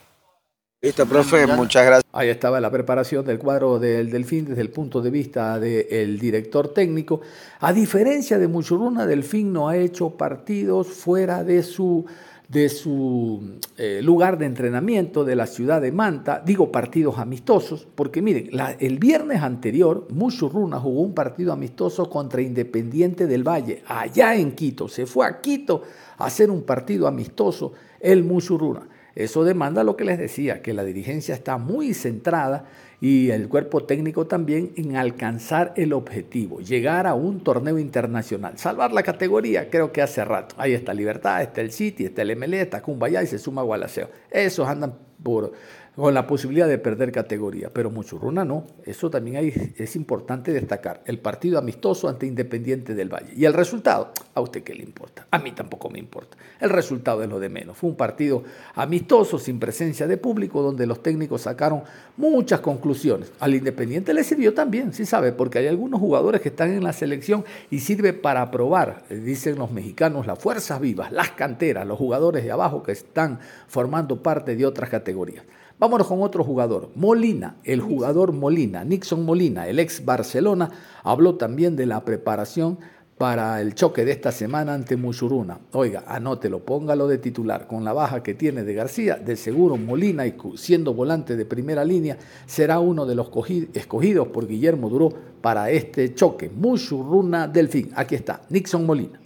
[0.82, 2.10] Listo, profe, muchas gracias.
[2.10, 6.72] Ahí estaba la preparación del cuadro del Delfín desde el punto de vista del director
[6.72, 7.20] técnico.
[7.60, 12.06] A diferencia de Muchuruna, Delfín no ha hecho partidos fuera de su
[12.48, 18.22] de su eh, lugar de entrenamiento de la ciudad de Manta, digo partidos amistosos, porque
[18.22, 24.56] miren, el viernes anterior Muchurruna jugó un partido amistoso contra Independiente del Valle, allá en
[24.56, 25.82] Quito, se fue a Quito
[26.18, 28.88] a hacer un partido amistoso el Muchurruna.
[29.14, 32.64] Eso demanda lo que les decía, que la dirigencia está muy centrada
[33.00, 38.92] y el cuerpo técnico también en alcanzar el objetivo, llegar a un torneo internacional, salvar
[38.92, 40.54] la categoría, creo que hace rato.
[40.58, 44.10] Ahí está Libertad, está el City, está el MLE, está Cumbayá y se suma Gualaceo.
[44.30, 45.52] Esos andan por
[45.96, 48.66] con la posibilidad de perder categoría, pero Muchurruna no.
[48.84, 51.02] Eso también es importante destacar.
[51.04, 53.32] El partido amistoso ante Independiente del Valle.
[53.36, 54.12] ¿Y el resultado?
[54.34, 55.26] ¿A usted qué le importa?
[55.30, 56.36] A mí tampoco me importa.
[56.60, 57.76] El resultado es lo de menos.
[57.76, 61.82] Fue un partido amistoso, sin presencia de público, donde los técnicos sacaron
[62.16, 63.32] muchas conclusiones.
[63.40, 66.92] Al Independiente le sirvió también, sí sabe, porque hay algunos jugadores que están en la
[66.92, 71.98] selección y sirve para probar, eh, dicen los mexicanos, las fuerzas vivas, las canteras, los
[71.98, 75.44] jugadores de abajo que están formando parte de otras categorías.
[75.80, 80.70] Vámonos con otro jugador, Molina, el jugador Molina, Nixon Molina, el ex Barcelona,
[81.02, 82.78] habló también de la preparación
[83.16, 85.58] para el choque de esta semana ante Muchuruna.
[85.72, 87.66] Oiga, anótelo, póngalo de titular.
[87.66, 91.82] Con la baja que tiene de García, de seguro Molina, y siendo volante de primera
[91.82, 93.30] línea, será uno de los
[93.72, 95.08] escogidos por Guillermo Duró
[95.40, 96.50] para este choque.
[96.54, 97.90] Muchuruna Delfín.
[97.96, 99.18] Aquí está, Nixon Molina.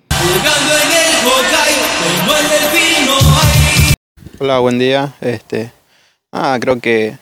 [4.38, 5.14] Hola, buen día.
[5.20, 5.72] Este,
[6.36, 7.16] Ah, creo que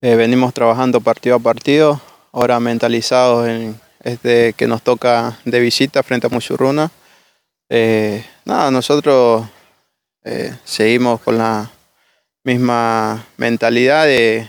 [0.00, 2.00] eh, venimos trabajando partido a partido,
[2.32, 6.90] ahora mentalizados en este que nos toca de visita frente a Muchurruna.
[7.68, 9.46] Eh, nada, nosotros
[10.24, 11.70] eh, seguimos con la
[12.42, 14.48] misma mentalidad de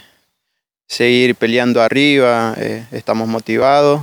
[0.87, 2.55] seguir peleando arriba,
[2.93, 3.99] estamos motivados,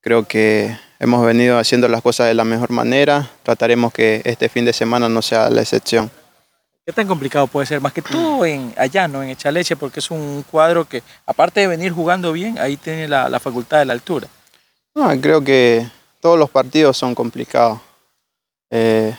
[0.00, 4.64] creo que hemos venido haciendo las cosas de la mejor manera, trataremos que este fin
[4.64, 6.10] de semana no sea la excepción.
[6.86, 7.80] ¿Qué tan complicado puede ser?
[7.80, 9.20] Más que todo en allá, ¿no?
[9.20, 13.40] En Echaleche, porque es un cuadro que, aparte de venir jugando bien, ahí tiene la,
[13.40, 14.28] facultad de la altura.
[15.20, 15.84] creo que
[16.20, 17.80] todos los partidos son complicados.
[18.70, 19.12] Eh,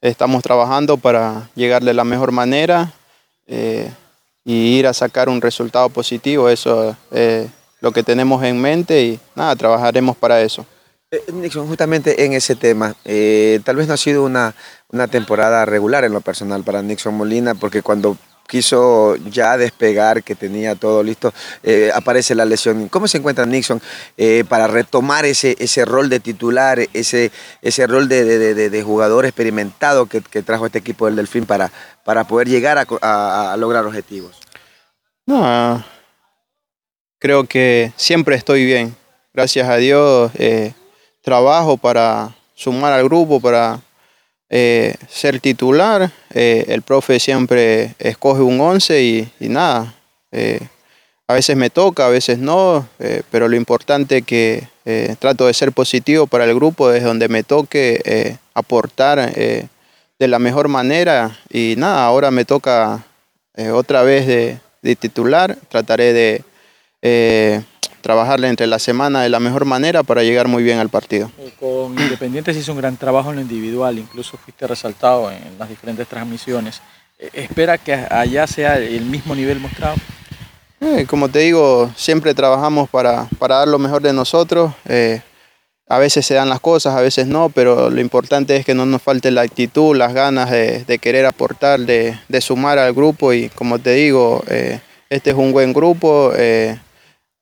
[0.00, 2.94] estamos trabajando para llegar de la mejor manera
[3.46, 3.92] eh,
[4.42, 6.48] y ir a sacar un resultado positivo.
[6.48, 10.64] Eso es lo que tenemos en mente y nada, trabajaremos para eso.
[11.12, 14.54] Eh, Nixon, justamente en ese tema, eh, tal vez no ha sido una,
[14.88, 18.16] una temporada regular en lo personal para Nixon Molina, porque cuando
[18.48, 22.88] quiso ya despegar, que tenía todo listo, eh, aparece la lesión.
[22.88, 23.82] ¿Cómo se encuentra Nixon
[24.48, 30.64] para retomar ese, ese rol de titular, ese, ese rol de, jugador experimentado que, trajo
[30.64, 31.70] este equipo del Delfín para,
[32.04, 34.38] para poder llegar a, lograr objetivos?
[35.26, 35.84] No,
[37.18, 38.96] creo que siempre estoy bien.
[39.34, 40.30] Gracias a Dios
[41.22, 43.80] trabajo para sumar al grupo, para
[44.50, 46.12] eh, ser titular.
[46.34, 49.94] Eh, el profe siempre escoge un 11 y, nada.
[50.30, 50.60] Eh,
[51.26, 52.86] a veces me toca, a veces no,
[53.30, 54.68] pero lo importante es que
[55.18, 60.68] trato de ser positivo para el grupo desde donde me toque aportar de la mejor
[60.68, 63.06] manera y nada, ahora me toca
[63.72, 67.64] otra vez de, de, titular, trataré de
[68.02, 71.30] trabajarle entre la semana de la mejor manera para llegar muy bien al partido.
[71.38, 75.58] Eh, con Independiente se hizo un gran trabajo en lo individual, incluso fuiste resaltado en
[75.58, 76.82] las diferentes transmisiones.
[77.18, 79.96] Eh, ¿Espera que allá sea el mismo nivel mostrado?
[80.80, 84.72] Eh, como te digo, siempre trabajamos para, para dar lo mejor de nosotros.
[85.88, 88.86] a veces se dan las cosas, a veces no, pero lo importante es que no
[88.86, 93.32] nos falte la actitud, las ganas de, de querer aportar, de, de, sumar al grupo
[93.32, 94.42] y como te digo,
[95.10, 96.32] este es un buen grupo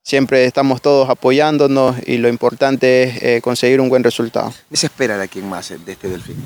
[0.03, 4.53] siempre estamos todos apoyándonos y lo importante es eh, conseguir un buen resultado.
[4.71, 6.37] ¿Qué se espera de quién más de este Delfín?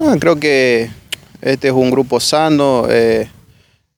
[0.00, 0.90] Ah, creo que
[1.40, 3.28] este es un grupo sano, eh,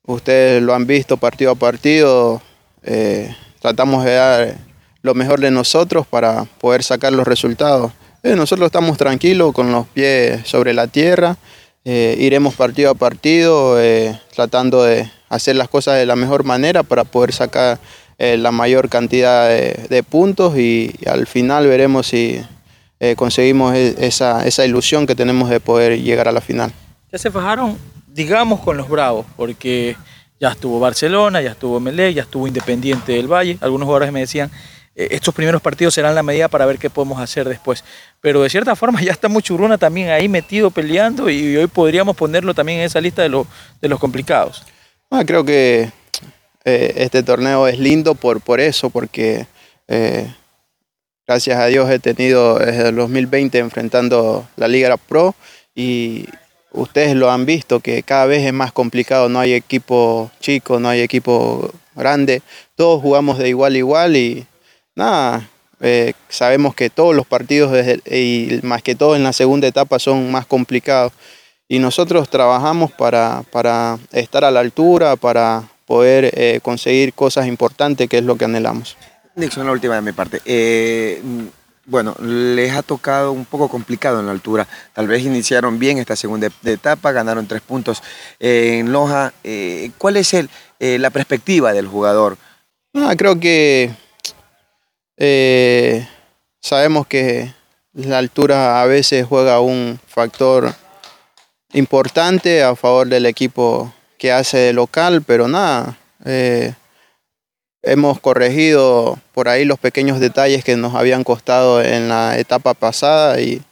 [0.07, 2.43] ustedes lo han visto partido a partido,
[2.83, 4.59] eh, tratamos de dar
[5.03, 7.93] lo mejor de nosotros para poder sacar los resultados.
[8.23, 11.37] nosotros estamos tranquilos con los pies sobre la tierra,
[11.85, 13.79] iremos partido a partido
[14.35, 17.79] tratando de hacer las cosas de la mejor manera para poder sacar
[18.23, 22.39] eh, la mayor cantidad de, puntos y, al final veremos si
[22.99, 26.71] eh, conseguimos e, esa, esa, ilusión que tenemos de poder llegar a la final.
[27.11, 27.79] Ya se fajaron,
[28.09, 29.97] digamos, con los Bravos, porque
[30.39, 33.57] ya estuvo Barcelona, ya estuvo Melé, ya estuvo Independiente del Valle.
[33.63, 34.51] Algunos jugadores me decían,
[34.95, 37.85] eh, estos primeros partidos serán la medida para ver qué podemos hacer después.
[38.21, 42.53] Pero de cierta forma ya está Muchuruna también ahí metido peleando y hoy podríamos ponerlo
[42.53, 43.45] también en esa lista de,
[43.81, 44.63] de los complicados.
[45.11, 45.91] Ah, creo que
[46.65, 49.47] eh, este torneo es lindo por, por eso, porque
[49.89, 50.33] eh,
[51.27, 55.35] gracias a Dios he tenido desde el 2020 enfrentando la Liga Pro
[55.75, 56.27] y,
[56.73, 60.89] ustedes lo han visto, que cada vez es más complicado, no hay equipo chico, no
[60.89, 62.43] hay equipo grande,
[62.77, 64.47] todos jugamos de igual a igual y
[64.95, 65.49] nada,
[65.81, 67.75] eh, sabemos que todos los partidos,
[68.07, 71.13] y más que todo en la segunda etapa, son más complicados.
[71.69, 78.09] Y nosotros trabajamos para, para estar a la altura, para poder eh, conseguir cosas importantes,
[78.09, 78.97] que es lo que anhelamos.
[79.35, 80.41] Nixon, la última de mi parte.
[80.45, 81.21] Eh,
[81.85, 84.69] bueno, les ha tocado un poco complicado en la altura.
[84.93, 88.05] Tal vez iniciaron bien esta segunda etapa, ganaron tres puntos
[88.39, 89.33] en Loja.
[89.99, 90.49] ¿Cuál es el,
[90.79, 92.39] la perspectiva del jugador?
[92.95, 93.91] Ah, creo que
[95.17, 96.07] eh,
[96.61, 97.53] sabemos que
[97.95, 100.73] la altura a veces juega un factor
[101.73, 106.75] importante a favor del equipo que hace local, pero nada, eh,
[107.83, 113.41] hemos corregido por ahí los pequeños detalles que nos habían costado en la etapa pasada
[113.41, 113.63] y,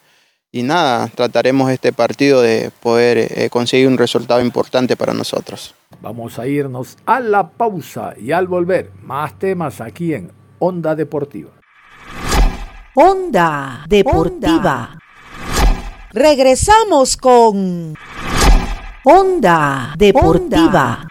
[0.53, 5.75] nada, trataremos este partido de poder eh, conseguir un resultado importante para nosotros.
[6.01, 11.51] Vamos a irnos a la pausa y al volver, más temas aquí en Onda Deportiva.
[12.95, 14.99] Onda Deportiva.
[16.11, 17.95] Regresamos con
[19.05, 21.07] Onda Deportiva.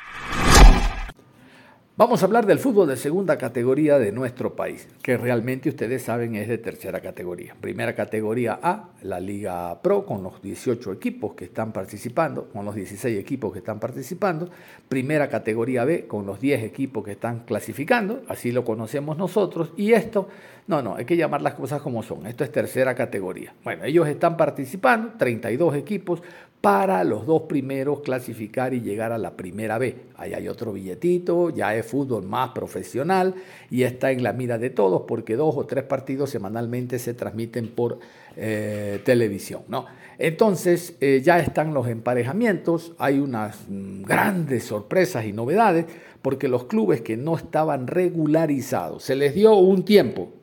[1.96, 6.36] Vamos a hablar del fútbol de segunda categoría de nuestro país, que realmente ustedes saben
[6.36, 7.56] es de tercera categoría.
[7.60, 12.76] Primera categoría A, la Liga Pro, con los 18 equipos que están participando, con los
[12.76, 14.48] 16 equipos que están participando.
[14.88, 19.74] Primera categoría B, con los 10 equipos que están clasificando, así lo conocemos nosotros.
[19.76, 20.28] Y esto,
[20.68, 22.28] no, no, hay que llamar las cosas como son.
[22.28, 23.56] Esto es tercera categoría.
[23.64, 26.22] Bueno, ellos están participando, 32 equipos,
[26.62, 29.96] para los dos primeros clasificar y llegar a la primera B.
[30.16, 33.36] Ahí hay otro billetito, ya es fútbol más profesional
[33.70, 37.68] y está en la mira de todos porque dos o tres partidos semanalmente se transmiten
[37.68, 38.00] por
[38.36, 39.62] eh, televisión.
[39.68, 39.86] ¿no?
[40.18, 45.86] Entonces eh, ya están los emparejamientos, hay unas mm, grandes sorpresas y novedades
[46.24, 50.34] porque los clubes que no estaban regularizados, se les dio un tiempo,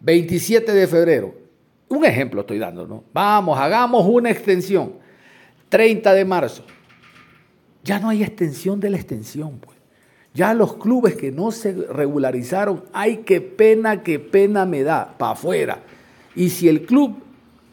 [0.00, 1.34] 27 de febrero,
[1.88, 3.04] un ejemplo estoy dando, ¿no?
[3.12, 5.07] Vamos, hagamos una extensión
[5.68, 6.64] 30 de marzo.
[7.84, 9.78] Ya no hay extensión de la extensión, pues.
[10.34, 15.32] Ya los clubes que no se regularizaron, ay, qué pena, qué pena me da, para
[15.32, 15.82] afuera.
[16.36, 17.16] Y si el club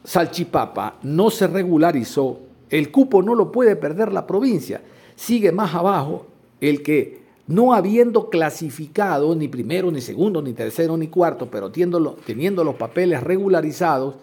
[0.04, 4.82] Salchipapa no se regularizó, el cupo no lo puede perder la provincia.
[5.16, 6.28] Sigue más abajo
[6.62, 12.64] el que no habiendo clasificado ni primero, ni segundo, ni tercero, ni cuarto, pero teniendo
[12.64, 14.16] los papeles regularizados,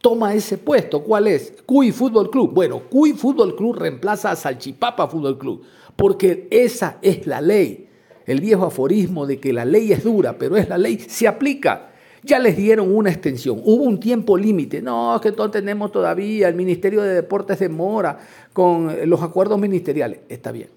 [0.00, 1.02] toma ese puesto.
[1.02, 1.52] ¿Cuál es?
[1.66, 2.52] Cuy Fútbol Club.
[2.52, 5.62] Bueno, Cuy Fútbol Club reemplaza a Salchipapa Fútbol Club,
[5.96, 7.88] porque esa es la ley.
[8.26, 11.90] El viejo aforismo de que la ley es dura, pero es la ley, se aplica.
[12.22, 14.82] Ya les dieron una extensión, hubo un tiempo límite.
[14.82, 18.18] No, es que no tenemos todavía, el Ministerio de Deportes demora
[18.52, 20.20] con los acuerdos ministeriales.
[20.28, 20.68] Está bien.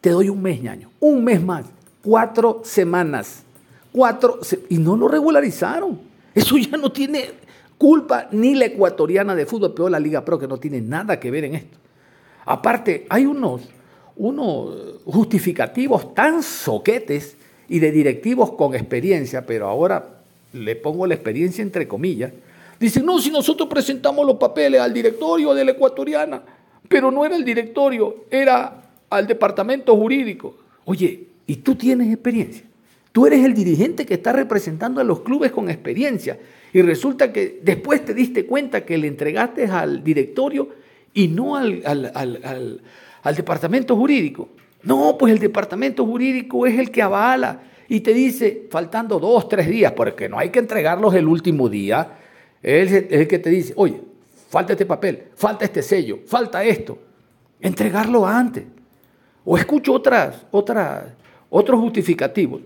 [0.00, 1.66] Te doy un mes, ñaño, un mes más,
[2.02, 3.44] cuatro semanas,
[3.92, 6.00] cuatro, y no lo regularizaron.
[6.34, 7.26] Eso ya no tiene,
[7.82, 11.32] culpa ni la ecuatoriana de fútbol, peor la Liga Pro, que no tiene nada que
[11.32, 11.78] ver en esto.
[12.44, 13.62] Aparte, hay unos,
[14.14, 17.36] unos justificativos tan soquetes
[17.68, 20.20] y de directivos con experiencia, pero ahora
[20.52, 22.32] le pongo la experiencia entre comillas.
[22.78, 26.40] Dicen, no, si nosotros presentamos los papeles al directorio de la ecuatoriana,
[26.88, 30.54] pero no era el directorio, era al departamento jurídico.
[30.84, 32.62] Oye, ¿y tú tienes experiencia?
[33.12, 36.38] Tú eres el dirigente que está representando a los clubes con experiencia
[36.72, 40.70] y resulta que después te diste cuenta que le entregaste al directorio
[41.12, 44.48] y no al, al, departamento jurídico.
[44.82, 49.68] No, pues el departamento jurídico es el que avala y te dice, faltando dos, tres
[49.68, 52.16] días, porque no hay que entregarlos el último día,
[52.62, 54.00] es el que te dice, oye,
[54.48, 56.98] falta este papel, falta este sello, falta esto.
[57.60, 58.64] Entregarlo antes.
[59.44, 61.04] O escucho otras, otras,
[61.50, 62.62] otros justificativos.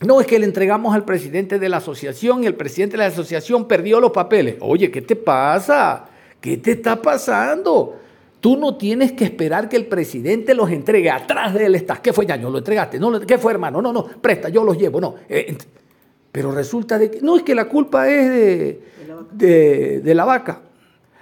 [0.00, 3.06] No, es que le entregamos al presidente de la asociación y el presidente de la
[3.06, 4.56] asociación perdió los papeles.
[4.60, 6.04] Oye, ¿qué te pasa?
[6.40, 7.96] ¿Qué te está pasando?
[8.40, 11.10] Tú no tienes que esperar que el presidente los entregue.
[11.10, 12.00] Atrás de él estás.
[12.00, 12.50] ¿Qué fue, Ñaño?
[12.50, 13.00] ¿Lo entregaste?
[13.00, 13.80] No, ¿Qué fue, hermano?
[13.80, 15.00] No, no, presta, yo los llevo.
[15.00, 15.14] No.
[15.28, 15.56] Eh,
[16.30, 17.22] pero resulta de que.
[17.22, 18.82] No, es que la culpa es de,
[19.32, 20.60] de, de, la vaca.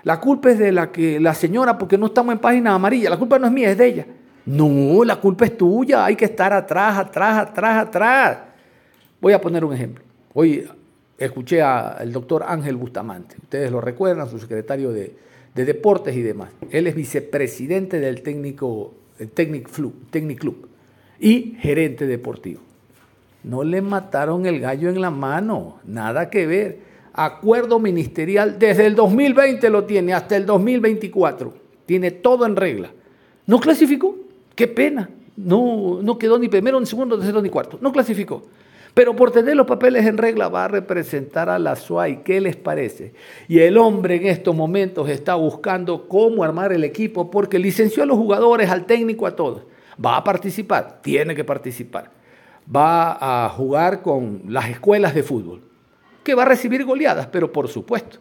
[0.03, 3.09] La culpa es de la que la señora, porque no estamos en página amarilla.
[3.09, 4.07] La culpa no es mía, es de ella.
[4.47, 6.05] No, la culpa es tuya.
[6.05, 8.39] Hay que estar atrás, atrás, atrás, atrás.
[9.25, 10.05] Voy a poner un ejemplo.
[10.35, 10.69] Hoy
[11.17, 15.16] escuché al doctor Ángel Bustamante, ustedes lo recuerdan, su secretario de,
[15.55, 16.51] Deportes y demás.
[16.70, 18.93] Él es vicepresidente del técnico,
[19.33, 20.68] Technic, Club
[21.18, 22.61] y gerente deportivo.
[23.45, 26.81] No le mataron el gallo en la mano, nada que ver.
[27.14, 31.55] Acuerdo ministerial desde el 2020 lo tiene hasta el 2024.
[31.87, 32.91] tiene todo en regla.
[33.47, 34.18] No clasificó,
[34.55, 35.09] qué pena.
[35.35, 37.79] No, no quedó ni primero, ni segundo, ni tercero, ni cuarto.
[37.81, 38.43] No clasificó.
[38.95, 42.22] Pero por tener los papeles en regla va a representar a la SUAI.
[42.22, 43.12] ¿Qué les parece?
[43.49, 48.07] Y el hombre en estos momentos está buscando cómo armar el equipo porque licenció a
[48.07, 49.64] los jugadores, al técnico, a todos.
[50.05, 52.12] Va a participar, tiene que participar.
[52.74, 55.61] Va a jugar con las escuelas de fútbol,
[56.22, 58.18] que va a recibir goleadas, pero por supuesto.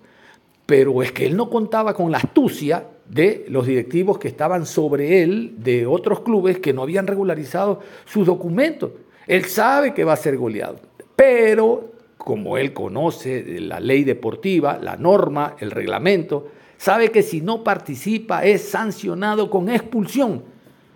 [0.65, 5.21] Pero es que él no contaba con la astucia de los directivos que estaban sobre
[5.21, 8.91] él, de otros clubes que no habían regularizado sus documentos.
[9.27, 10.79] Él sabe que va a ser goleado,
[11.15, 16.47] pero como él conoce la ley deportiva, la norma, el reglamento,
[16.77, 20.43] sabe que si no participa es sancionado con expulsión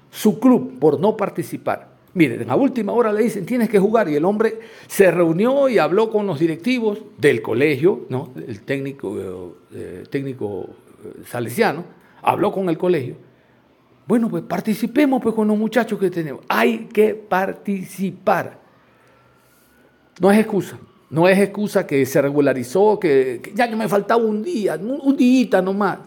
[0.09, 1.97] su club por no participar.
[2.13, 5.69] Mire, en la última hora le dicen, tienes que jugar, y el hombre se reunió
[5.69, 8.32] y habló con los directivos del colegio, ¿no?
[8.36, 10.69] el técnico, eh, técnico
[11.03, 11.84] eh, salesiano,
[12.23, 13.17] habló con el colegio,
[14.08, 16.41] bueno, pues participemos pues con los muchachos que tenemos.
[16.47, 18.60] Hay que participar.
[20.20, 20.78] No es excusa.
[21.10, 25.16] No es excusa que se regularizó, que, ya que me faltaba un día, un, un
[25.16, 25.99] día nomás.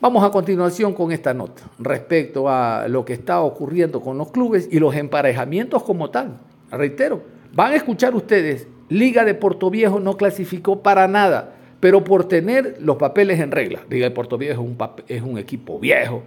[0.00, 4.68] Vamos a continuación con esta nota respecto a lo que está ocurriendo con los clubes
[4.70, 6.40] y los emparejamientos como tal.
[6.70, 7.22] Reitero,
[7.54, 12.76] van a escuchar ustedes, Liga de Puerto Viejo no clasificó para nada, pero por tener
[12.80, 13.80] los papeles en regla.
[13.88, 14.76] Liga de Puerto Viejo es un,
[15.08, 16.22] es un equipo viejo,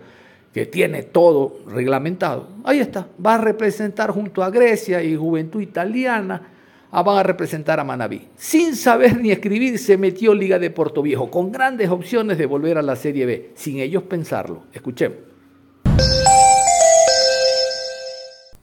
[0.57, 6.49] que tiene todo reglamentado, ahí está, va a representar junto a Grecia y Juventud Italiana,
[6.89, 8.27] ah, van a representar a Manabí.
[8.35, 12.79] Sin saber ni escribir, se metió Liga de Puerto Viejo, con grandes opciones de volver
[12.79, 14.63] a la Serie B, sin ellos pensarlo.
[14.73, 15.26] Escuchemos.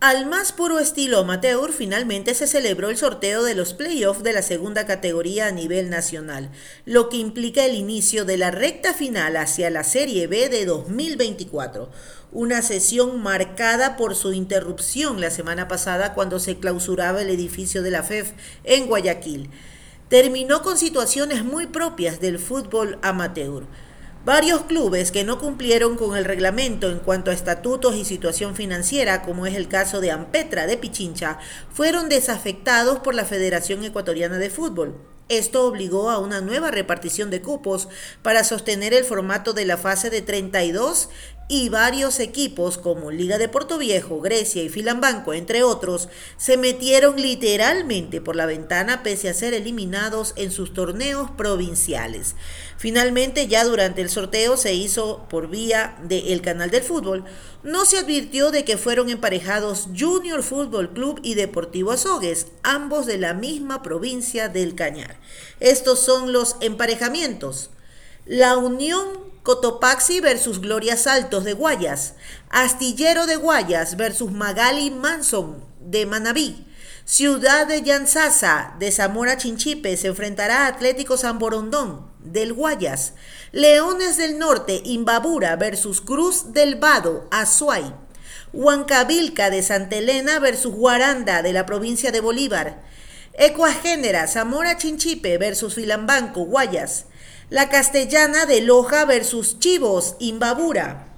[0.06, 4.42] Al más puro estilo amateur, finalmente se celebró el sorteo de los playoffs de la
[4.42, 6.50] segunda categoría a nivel nacional,
[6.84, 11.88] lo que implica el inicio de la recta final hacia la Serie B de 2024.
[12.32, 17.90] Una sesión marcada por su interrupción la semana pasada cuando se clausuraba el edificio de
[17.90, 18.32] la FEF
[18.64, 19.48] en Guayaquil.
[20.10, 23.64] Terminó con situaciones muy propias del fútbol amateur.
[24.24, 29.20] Varios clubes que no cumplieron con el reglamento en cuanto a estatutos y situación financiera,
[29.20, 31.38] como es el caso de Ampetra de Pichincha,
[31.70, 34.96] fueron desafectados por la Federación Ecuatoriana de Fútbol.
[35.28, 37.88] Esto obligó a una nueva repartición de cupos
[38.22, 41.10] para sostener el formato de la fase de 32
[41.46, 47.20] y varios equipos como Liga de Puerto Viejo, Grecia y Filambanco, entre otros, se metieron
[47.20, 52.34] literalmente por la ventana pese a ser eliminados en sus torneos provinciales.
[52.78, 57.24] Finalmente, ya durante el sorteo se hizo por vía del canal del fútbol,
[57.62, 63.18] no se advirtió de que fueron emparejados Junior Fútbol Club y Deportivo Azogues, ambos de
[63.18, 65.18] la misma provincia del Cañar.
[65.60, 67.70] Estos son los emparejamientos.
[68.26, 72.14] La Unión Cotopaxi versus Gloria Saltos de Guayas,
[72.48, 76.66] Astillero de Guayas versus Magali Manson de Manabí,
[77.04, 83.12] Ciudad de Yanzasa de Zamora Chinchipe se enfrentará a Atlético San Borondón del Guayas,
[83.52, 87.94] Leones del Norte Imbabura versus Cruz del Vado Azuay,
[88.54, 92.82] Huancavilca de Santa Elena versus Guaranda de la provincia de Bolívar,
[93.34, 97.08] Ecuagénera Zamora Chinchipe versus Filambanco Guayas,
[97.50, 101.08] la Castellana de Loja versus Chivos, Imbabura.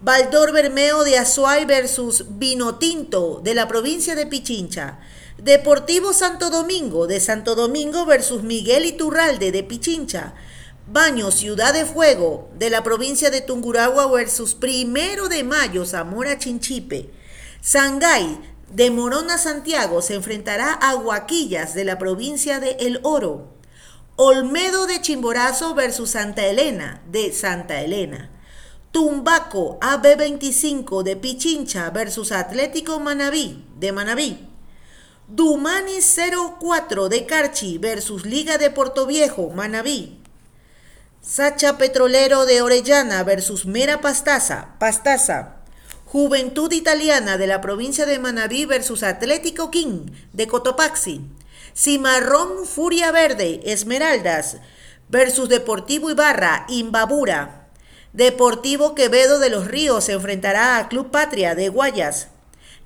[0.00, 5.00] Baldor Bermeo de Azuay versus Vinotinto de la provincia de Pichincha.
[5.38, 10.34] Deportivo Santo Domingo de Santo Domingo versus Miguel Iturralde de Pichincha.
[10.86, 17.10] Baño Ciudad de Fuego de la provincia de Tunguragua versus Primero de Mayo Zamora Chinchipe.
[17.60, 18.38] Sangay
[18.70, 23.55] de Morona Santiago se enfrentará a Huaquillas de la provincia de El Oro.
[24.18, 28.30] Olmedo de Chimborazo versus Santa Elena de Santa Elena.
[28.90, 34.48] Tumbaco AB25 de Pichincha versus Atlético Manabí de Manabí.
[35.28, 38.72] Dumani 04 de Carchi versus Liga de
[39.06, 40.18] Viejo Manabí.
[41.20, 45.56] Sacha Petrolero de Orellana versus Mera Pastaza, Pastaza.
[46.06, 51.20] Juventud Italiana de la provincia de Manabí versus Atlético King de Cotopaxi.
[51.76, 54.56] Cimarrón Furia Verde, Esmeraldas,
[55.10, 57.68] versus Deportivo Ibarra, Imbabura.
[58.14, 62.28] Deportivo Quevedo de los Ríos se enfrentará a Club Patria de Guayas.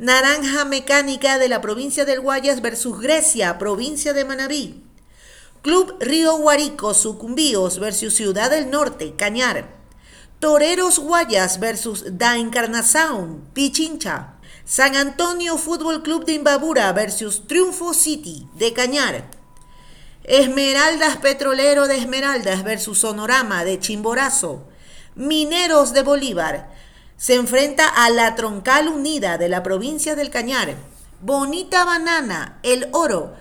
[0.00, 4.82] Naranja Mecánica de la provincia del Guayas versus Grecia, provincia de Manabí.
[5.62, 9.68] Club Río Guarico, Sucumbíos versus Ciudad del Norte, Cañar.
[10.40, 14.39] Toreros Guayas versus Da Encarnación, Pichincha.
[14.70, 19.28] San Antonio Fútbol Club de Imbabura versus Triunfo City de Cañar.
[20.22, 24.68] Esmeraldas Petrolero de Esmeraldas versus Sonorama de Chimborazo.
[25.16, 26.70] Mineros de Bolívar
[27.16, 30.76] se enfrenta a la Troncal Unida de la provincia del Cañar.
[31.20, 33.34] Bonita Banana, El Oro,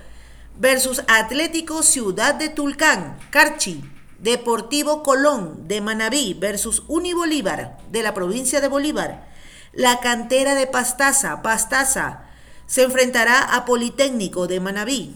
[0.58, 3.84] versus Atlético Ciudad de Tulcán, Carchi.
[4.18, 9.29] Deportivo Colón de Manabí versus Unibolívar de la provincia de Bolívar.
[9.74, 12.24] La cantera de Pastaza, Pastaza,
[12.66, 15.16] se enfrentará a Politécnico de Manabí.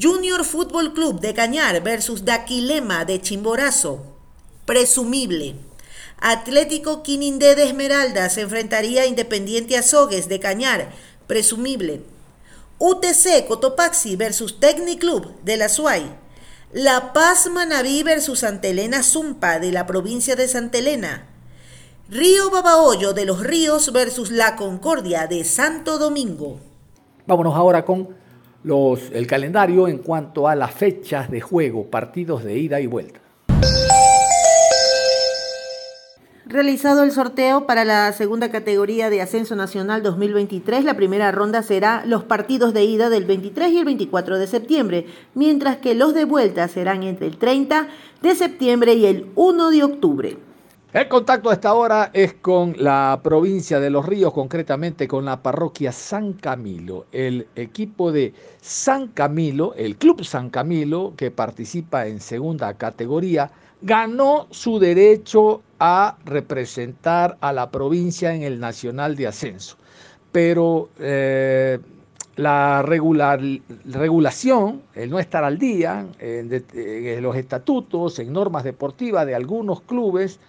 [0.00, 4.04] Junior Fútbol Club de Cañar versus Daquilema de Chimborazo.
[4.64, 5.54] Presumible.
[6.20, 10.92] Atlético Quinindé de Esmeralda se enfrentaría a Independiente Azogues de Cañar.
[11.26, 12.02] Presumible.
[12.78, 16.04] UTC Cotopaxi versus Tecniclub de la Suay.
[16.72, 21.26] La Paz Manabí versus Santa Elena Zumpa de la provincia de Santa Elena.
[22.10, 26.58] Río Babahoyo de los Ríos versus La Concordia de Santo Domingo.
[27.26, 28.08] Vámonos ahora con
[28.62, 33.20] los, el calendario en cuanto a las fechas de juego, partidos de ida y vuelta.
[36.46, 42.06] Realizado el sorteo para la segunda categoría de Ascenso Nacional 2023, la primera ronda será
[42.06, 46.24] los partidos de ida del 23 y el 24 de septiembre, mientras que los de
[46.24, 47.86] vuelta serán entre el 30
[48.22, 50.47] de septiembre y el 1 de octubre.
[50.90, 55.42] El contacto a esta hora es con la provincia de Los Ríos, concretamente con la
[55.42, 57.04] parroquia San Camilo.
[57.12, 58.32] El equipo de
[58.62, 63.50] San Camilo, el Club San Camilo, que participa en segunda categoría,
[63.82, 69.76] ganó su derecho a representar a la provincia en el Nacional de Ascenso.
[70.32, 71.80] Pero eh,
[72.36, 73.60] la regulación,
[74.94, 80.40] el no estar al día en los estatutos, en normas deportivas de algunos clubes,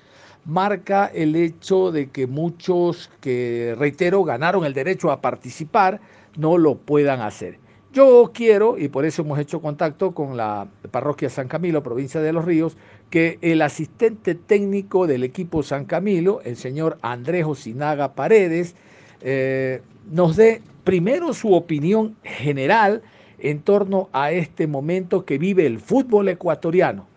[0.50, 6.02] marca el hecho de que muchos que, reitero, ganaron el derecho a participar,
[6.38, 7.58] no lo puedan hacer.
[7.92, 12.32] Yo quiero, y por eso hemos hecho contacto con la parroquia San Camilo, provincia de
[12.32, 12.78] Los Ríos,
[13.10, 18.76] que el asistente técnico del equipo San Camilo, el señor Andrés Osinaga Paredes,
[19.22, 19.82] eh,
[20.12, 23.02] nos dé primero su opinión general
[23.40, 27.08] en torno a este momento que vive el fútbol ecuatoriano,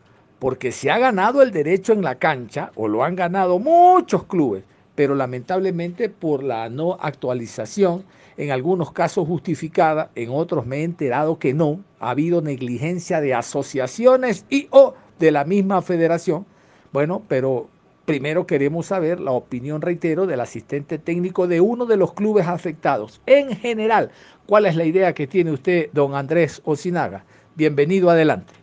[0.42, 4.64] porque se ha ganado el derecho en la cancha, o lo han ganado muchos clubes,
[4.96, 8.02] pero lamentablemente por la no actualización,
[8.36, 13.34] en algunos casos justificada, en otros me he enterado que no, ha habido negligencia de
[13.34, 16.44] asociaciones y o de la misma federación.
[16.92, 17.68] Bueno, pero
[18.04, 23.20] primero queremos saber la opinión, reitero, del asistente técnico de uno de los clubes afectados.
[23.26, 24.10] En general,
[24.46, 27.24] ¿cuál es la idea que tiene usted, don Andrés Osinaga?
[27.54, 28.61] Bienvenido adelante.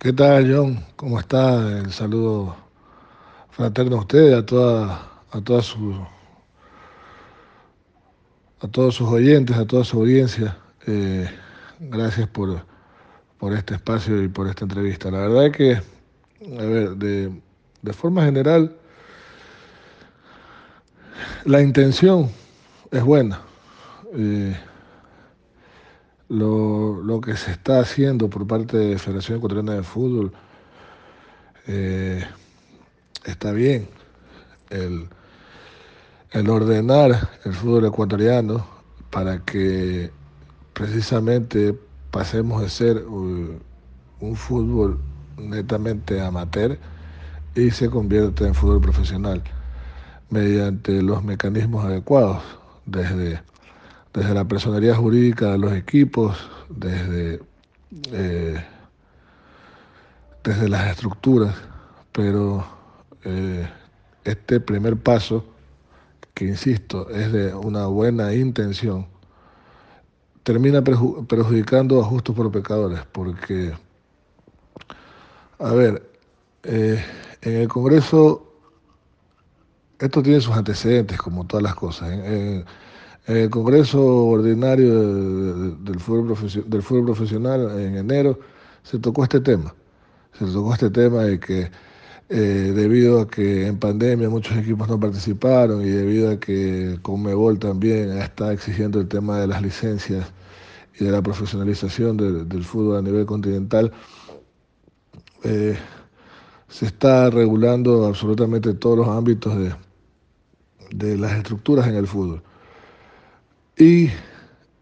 [0.00, 0.78] ¿Qué tal, John?
[0.94, 1.80] ¿Cómo está?
[1.80, 2.54] El saludo
[3.50, 5.92] fraterno a usted, a toda, a toda su,
[8.60, 10.56] a todos sus oyentes, a toda su audiencia.
[10.86, 11.28] Eh,
[11.80, 12.64] gracias por,
[13.38, 15.10] por este espacio y por esta entrevista.
[15.10, 18.76] La verdad es que, a ver, de, forma general,
[21.44, 22.30] la intención
[22.92, 23.40] es buena.
[24.14, 24.56] Eh,
[26.28, 30.32] lo, que se está haciendo por parte de la Federación Ecuatoriana de Fútbol
[31.66, 32.24] eh,
[33.24, 33.88] está bien.
[34.70, 35.08] El,
[36.32, 38.66] el ordenar el fútbol ecuatoriano
[39.10, 40.10] para que
[40.74, 41.74] precisamente
[42.10, 43.58] pasemos de ser uh,
[44.20, 44.98] un fútbol
[45.38, 46.78] netamente amateur
[47.54, 49.42] y se convierte en fútbol profesional
[50.30, 52.42] mediante los mecanismos adecuados,
[52.84, 53.40] desde,
[54.18, 56.36] desde la personería jurídica de los equipos,
[56.68, 57.40] desde,
[58.10, 58.64] eh,
[60.42, 61.54] desde las estructuras,
[62.10, 62.66] pero
[63.24, 63.68] eh,
[64.24, 65.44] este primer paso,
[66.34, 69.06] que insisto, es de una buena intención,
[70.42, 73.72] termina perjudicando a justos por pecadores, porque,
[75.60, 76.02] a ver,
[76.64, 77.00] eh,
[77.42, 78.52] en el Congreso
[80.00, 82.10] esto tiene sus antecedentes, como todas las cosas.
[83.28, 86.34] El Congreso Ordinario del fútbol,
[86.66, 88.38] del fútbol profesional en enero
[88.82, 89.74] se tocó este tema.
[90.32, 91.70] Se tocó este tema de que
[92.30, 97.58] eh, debido a que en pandemia muchos equipos no participaron y debido a que Conmebol
[97.58, 100.32] también está exigiendo el tema de las licencias
[100.98, 103.92] y de la profesionalización del fútbol a nivel continental,
[105.44, 105.76] eh,
[106.68, 109.74] se está regulando absolutamente todos los ámbitos de,
[110.90, 112.42] de las estructuras en el fútbol.
[113.78, 114.10] Y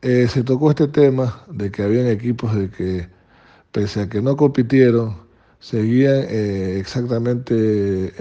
[0.02, 3.08] eh, se tocó este tema de que habían equipos de que,
[3.72, 5.16] pese a que no compitieron,
[5.60, 7.54] seguían eh, exactamente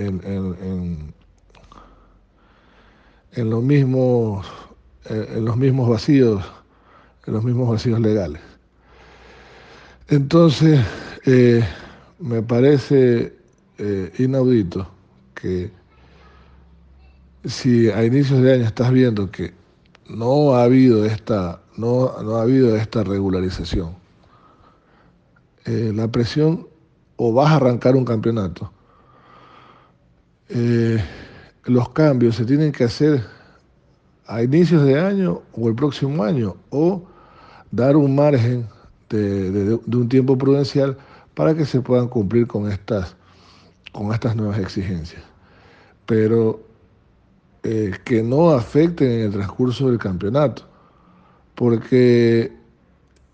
[0.01, 1.13] en, en,
[3.34, 4.45] en, los mismos,
[5.09, 6.43] en los mismos vacíos
[7.28, 8.41] en los mismos vacíos legales.
[10.07, 10.80] Entonces,
[11.26, 11.63] eh,
[12.19, 13.34] me parece
[13.78, 14.88] eh, inaudito
[15.34, 15.71] que
[17.43, 19.53] si a inicios de año estás viendo que
[20.07, 23.95] no ha habido esta, no, no ha habido esta regularización,
[25.65, 26.67] eh, la presión
[27.15, 28.71] o vas a arrancar un campeonato,
[30.49, 31.03] eh,
[31.63, 33.25] los cambios se tienen que hacer
[34.27, 37.03] a inicios de año o el próximo año o
[37.71, 38.67] dar un margen
[39.09, 40.97] de, de, de un tiempo prudencial
[41.33, 43.15] para que se puedan cumplir con estas,
[43.91, 45.23] con estas nuevas exigencias.
[46.05, 46.64] Pero
[47.68, 50.61] eh, que no afecten en el transcurso del campeonato.
[51.55, 52.53] Porque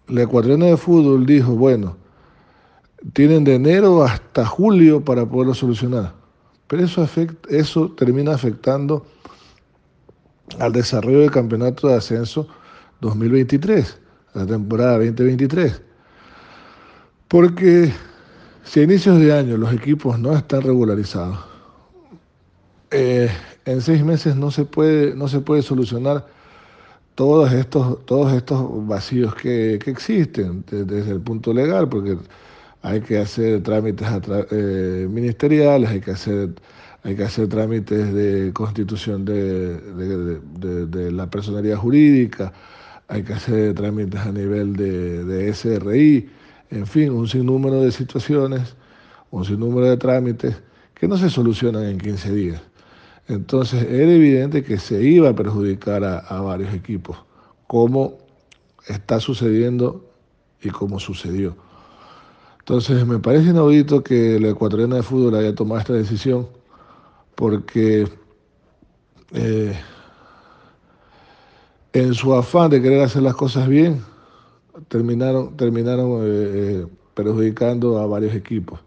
[0.08, 1.98] la ecuatoriana de fútbol dijo, bueno,
[3.12, 6.14] tienen de enero hasta julio para poderlo solucionar.
[6.68, 9.06] Pero eso, afecta, eso termina afectando
[10.60, 12.48] al desarrollo del campeonato de ascenso
[13.02, 14.00] 2023,
[14.34, 15.82] la temporada 2023.
[17.28, 17.92] Porque
[18.64, 21.38] si a inicios de año los equipos no están regularizados,
[22.92, 23.30] eh,
[23.66, 26.26] en seis meses no se puede, no se puede solucionar
[27.16, 32.18] todos estos, todos estos vacíos que, que existen desde, el punto legal, porque
[32.82, 34.08] hay que hacer trámites
[34.52, 36.50] eh, ministeriales, hay que hacer,
[37.04, 42.54] hay que hacer trámites de constitución de, de, de, de, la personalidad jurídica,
[43.08, 46.30] hay que hacer trámites a nivel de, SRI,
[46.72, 48.76] en fin, un sinnúmero de situaciones,
[49.32, 50.56] un sinnúmero de trámites
[50.96, 52.62] que no se solucionan en 15 días.
[53.28, 57.18] Entonces era evidente que se iba a perjudicar a, varios equipos,
[57.68, 58.18] como
[58.88, 60.06] está sucediendo
[60.62, 61.56] y como sucedió.
[62.60, 66.48] Entonces me parece inaudito que la ecuatoriana de fútbol haya tomado esta decisión,
[67.36, 68.08] porque
[69.34, 69.80] eh,
[71.94, 74.04] en su afán de querer hacer las cosas bien,
[74.88, 78.80] terminaron, terminaron eh, perjudicando a varios equipos.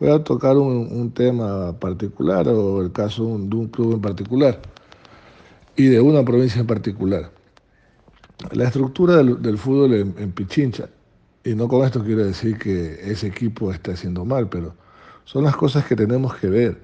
[0.00, 4.58] Voy a tocar un, un, tema particular o el caso de un, club en particular
[5.76, 7.30] y de una provincia en particular.
[8.52, 10.88] La estructura del, del fútbol en, Pichincha
[11.44, 14.74] y no con esto quiero decir que ese equipo está haciendo mal, pero
[15.24, 16.78] son las cosas que tenemos que ver.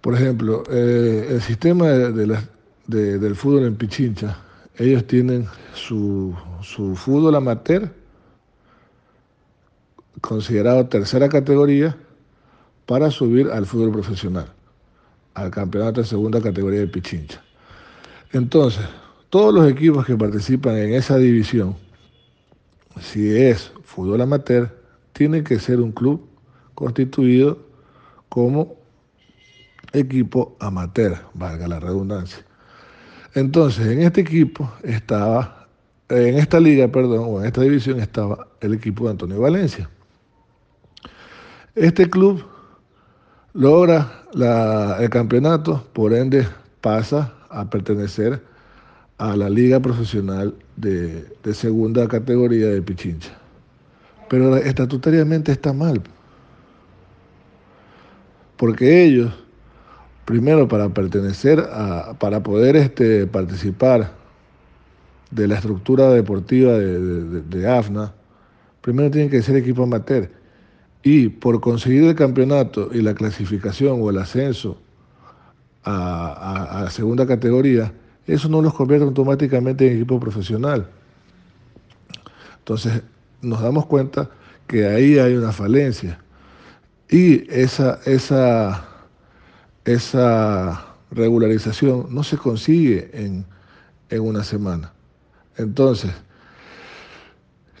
[0.00, 4.38] Por ejemplo, eh, el sistema de, del fútbol en Pichincha,
[4.78, 6.32] ellos tienen su,
[6.62, 7.90] su fútbol amateur
[10.26, 11.96] considerado tercera categoría
[12.84, 14.46] para subir al fútbol profesional,
[15.34, 17.42] al campeonato de segunda categoría de Pichincha.
[18.32, 18.84] Entonces,
[19.30, 21.76] todos los equipos que participan en esa división,
[23.00, 24.76] si es fútbol amateur,
[25.12, 26.28] tiene que ser un club
[26.74, 27.58] constituido
[28.28, 28.74] como
[29.92, 32.44] equipo amateur, valga la redundancia.
[33.34, 35.68] Entonces, en este equipo estaba,
[36.08, 39.88] en esta liga, perdón, o en esta división estaba el equipo de Antonio Valencia.
[41.76, 42.42] Este club
[43.52, 44.24] logra
[44.98, 46.48] el campeonato, por ende
[46.80, 48.42] pasa a pertenecer
[49.18, 53.30] a la liga profesional de, segunda categoría de Pichincha.
[54.30, 56.00] Pero estatutariamente está mal.
[58.56, 59.30] Porque ellos,
[60.24, 64.12] primero para pertenecer a, para poder este, participar
[65.30, 68.14] de la estructura deportiva de, de, de, AFNA,
[68.80, 70.35] primero tienen que ser equipo amateur.
[71.08, 74.76] Y por conseguir el campeonato y la clasificación o el ascenso
[75.84, 77.92] a, a, segunda categoría,
[78.26, 80.90] eso no los convierte automáticamente en equipo profesional.
[82.58, 83.02] Entonces,
[83.40, 84.28] nos damos cuenta
[84.66, 86.18] que ahí hay una falencia.
[87.08, 88.88] Y esa, esa,
[89.84, 93.46] esa regularización no se consigue en,
[94.10, 94.92] en una semana.
[95.56, 96.10] Entonces,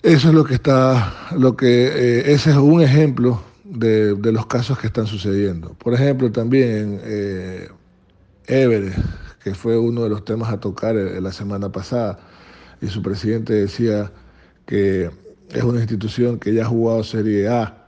[0.06, 4.46] eso es lo que está, lo que, eh, ese es un ejemplo de, de, los
[4.46, 5.74] casos que están sucediendo.
[5.74, 7.68] Por ejemplo, también eh,
[8.46, 8.96] Everest,
[9.42, 12.20] que fue uno de los temas a tocar eh, la semana pasada,
[12.80, 14.12] y su presidente decía
[14.64, 15.10] que
[15.50, 17.86] es una institución que ya ha jugado Serie A.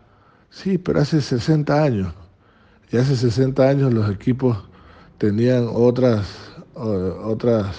[0.50, 2.12] Sí, pero hace 60 años.
[2.90, 4.58] Y hace 60 años los equipos
[5.18, 6.26] tenían otras,
[6.74, 7.76] otras,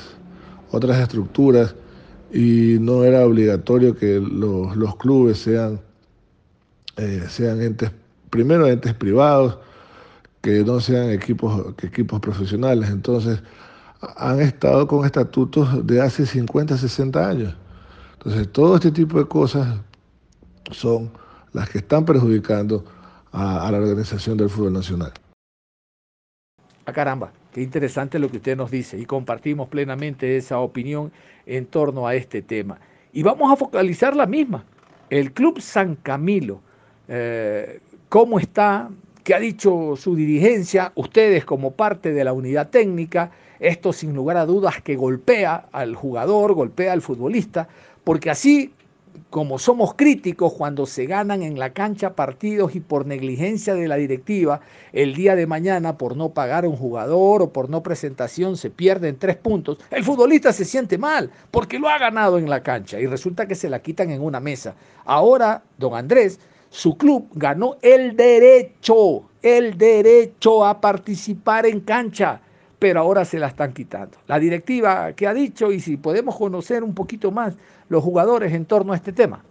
[0.71, 1.75] otras estructuras
[2.31, 5.79] y no era obligatorio que los, los clubes sean,
[6.97, 7.91] eh, sean entes,
[8.29, 9.57] primero entes privados,
[10.41, 12.89] que no sean equipos, equipos profesionales.
[12.89, 13.41] Entonces,
[14.17, 17.55] han estado con estatutos de hace 50, 60 años.
[18.13, 19.79] Entonces, todo este tipo de cosas
[20.71, 21.11] son
[21.53, 22.85] las que están perjudicando
[23.31, 25.11] a, a la organización del fútbol nacional.
[26.85, 31.11] Ah, caramba, qué interesante lo que usted nos dice y compartimos plenamente esa opinión
[31.45, 32.79] en torno a este tema.
[33.11, 34.63] Y vamos a focalizar la misma.
[35.09, 36.61] El Club San Camilo,
[37.07, 37.79] eh,
[38.09, 38.89] ¿cómo está?
[39.23, 40.91] ¿Qué ha dicho su dirigencia?
[40.95, 45.95] Ustedes como parte de la unidad técnica, esto sin lugar a dudas que golpea al
[45.95, 47.67] jugador, golpea al futbolista,
[48.03, 48.73] porque así
[49.29, 53.95] como somos críticos cuando se ganan en la cancha partidos y por negligencia de la
[53.95, 58.57] directiva, el día de mañana por no pagar a un jugador o por no presentación
[58.57, 62.63] se pierden tres puntos, el futbolista se siente mal porque lo ha ganado en la
[62.63, 64.75] cancha y resulta que se la quitan en una mesa.
[65.05, 66.39] Ahora, don Andrés,
[66.69, 72.41] su club ganó el derecho, el derecho a participar en cancha
[72.79, 74.17] pero ahora se la están quitando.
[74.27, 75.71] La directiva, ¿qué ha dicho?
[75.71, 77.55] Y si podemos conocer un poquito más
[77.89, 79.43] los jugadores en torno a este tema.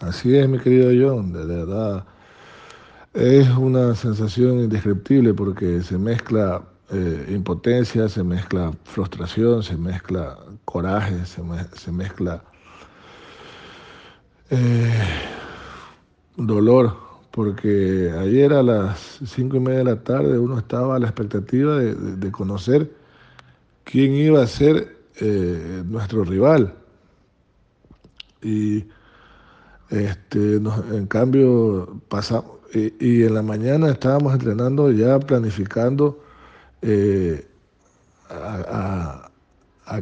[0.00, 2.04] Así es, mi querido John, de verdad.
[3.14, 6.62] Es una sensación indescriptible porque se mezcla
[6.92, 12.44] eh, impotencia, se mezcla frustración, se mezcla coraje, se, mezcla
[14.50, 14.92] eh,
[16.36, 17.05] dolor
[17.36, 21.76] porque ayer a las cinco y media de la tarde uno estaba a la expectativa
[21.76, 22.90] de, conocer
[23.84, 26.72] quién iba a ser eh, nuestro rival.
[28.40, 28.86] Y
[29.90, 36.18] este, en cambio pasamos, y, en la mañana estábamos entrenando ya planificando
[36.80, 37.46] eh,
[38.30, 39.28] a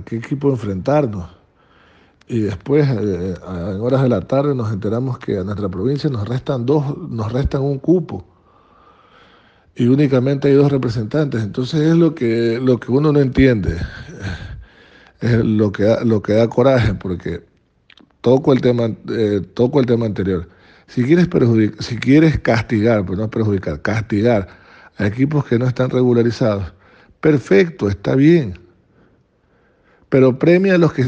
[0.04, 1.43] qué equipo enfrentarnos.
[2.26, 6.26] Y después, eh, en horas de la tarde, nos enteramos que a nuestra provincia nos
[6.26, 8.24] restan dos, nos restan un cupo.
[9.76, 11.42] Y únicamente hay dos representantes.
[11.42, 13.76] Entonces es lo que, lo que uno no entiende.
[15.20, 17.44] Es lo que, da, lo que da coraje, porque
[18.20, 20.48] toco el tema, eh, toco el tema anterior.
[20.86, 21.28] Si quieres,
[21.80, 24.48] si quieres castigar, pues no perjudicar, castigar
[24.98, 26.72] a equipos que no están regularizados,
[27.20, 28.63] perfecto, está bien
[30.14, 31.02] pero premia a los que,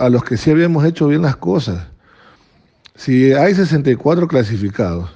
[0.00, 1.86] a, los que sí habíamos hecho bien las cosas.
[2.96, 5.08] Si hay 64 clasificados,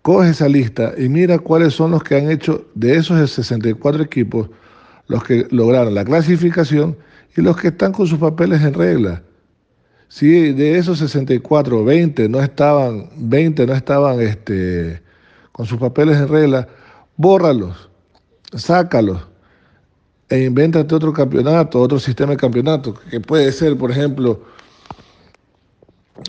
[0.00, 4.48] coge esa lista y mira cuáles son los que han hecho de esos 64 equipos
[5.08, 6.96] los que lograron la clasificación
[7.36, 9.24] y los que están con sus papeles en regla.
[10.06, 15.02] Si de esos 64, 20 no estaban, 20 no estaban este,
[15.50, 16.68] con sus papeles en regla,
[17.16, 17.90] bórralos,
[18.54, 19.27] sácalos
[20.28, 24.42] e invéntate otro campeonato, otro sistema de campeonato, que puede ser, por ejemplo,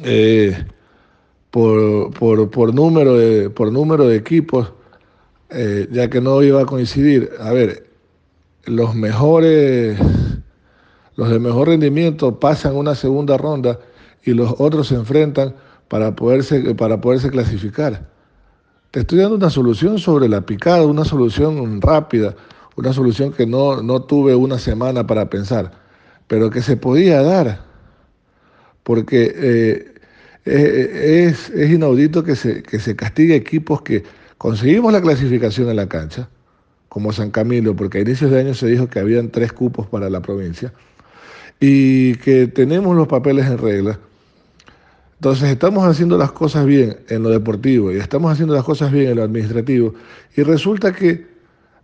[0.04, 0.66] eh,
[1.52, 4.72] por, número de, por número de equipos,
[5.50, 7.30] eh, ya que no iba a coincidir.
[7.40, 7.90] A ver,
[8.66, 10.00] los mejores,
[11.16, 13.80] los de mejor rendimiento pasan una segunda ronda
[14.24, 15.56] y los otros se enfrentan
[15.90, 18.08] para poderse, para poderse clasificar.
[18.92, 22.36] Te estoy dando una solución sobre la picada, una solución rápida
[22.80, 25.72] una solución que no, no tuve una semana para pensar,
[26.28, 27.66] pero que se podía dar,
[28.84, 29.94] porque eh,
[30.46, 34.04] eh, es, es, inaudito que se, que se castigue equipos que
[34.38, 36.30] conseguimos la clasificación en la cancha,
[36.88, 40.10] como San Camilo, porque a inicios de año se dijo que habían tres cupos para
[40.10, 40.72] la provincia,
[41.60, 44.00] y que tenemos los papeles en regla.
[45.16, 49.10] Entonces estamos haciendo las cosas bien en lo deportivo y estamos haciendo las cosas bien
[49.10, 49.94] en lo administrativo
[50.34, 51.28] y resulta que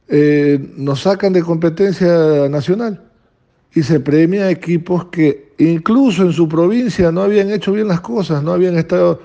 [0.08, 3.02] eh, nos sacan de competencia nacional
[3.74, 8.02] y se premia a equipos que incluso en su provincia no habían hecho bien las
[8.02, 9.22] cosas, no habían estado,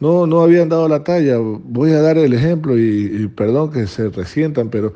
[0.00, 1.38] no, no habían dado la talla.
[1.38, 4.94] Voy a dar el ejemplo y, perdón que se resientan, pero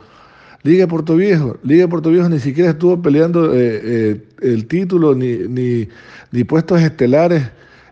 [0.65, 5.87] Liga Puerto Viejo, Liga Puerto Viejo ni siquiera estuvo peleando eh, eh, el título ni,
[6.33, 7.45] ni, puestos estelares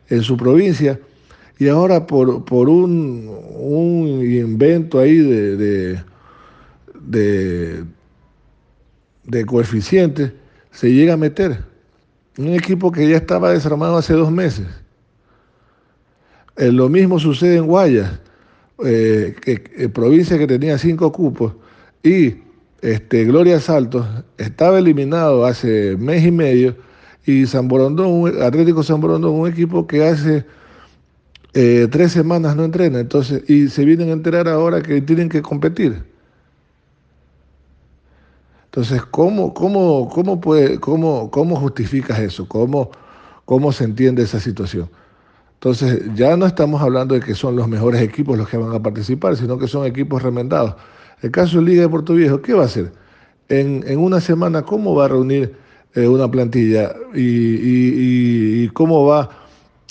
[0.09, 0.99] en su provincia
[1.59, 6.01] y ahora por, por un, un invento ahí de,
[7.07, 7.85] de
[9.47, 10.33] coeficientes
[10.71, 11.65] se llega a meter.
[12.37, 14.67] Un equipo que ya estaba desarmado hace dos meses.
[16.57, 18.21] Eh, lo mismo sucede en Guayas,
[18.85, 21.53] eh, eh, provincia que tenía cinco cupos,
[22.03, 22.37] y
[22.81, 24.07] este, Gloria Saltos
[24.39, 26.77] estaba eliminado hace mes y medio,
[27.27, 30.45] y San Borondón, Atlético San Borondón, un equipo que hace
[31.53, 36.03] tres semanas no entrena, entonces, y se vienen a enterar ahora que tienen que competir.
[38.75, 42.49] Entonces, ¿cómo, cómo, cómo, puede, cómo, cómo justificas eso?
[42.49, 42.91] ¿Cómo,
[43.45, 44.91] ¿Cómo se entiende esa situación?
[45.53, 48.83] Entonces, ya no estamos hablando de que son los mejores equipos los que van a
[48.83, 50.75] participar, sino que son equipos remendados.
[51.23, 52.93] El caso de Liga de Puerto Viejo, ¿qué va a hacer?
[53.49, 55.55] En, una semana, ¿cómo va a reunir
[55.95, 59.31] eh, una plantilla y, cómo va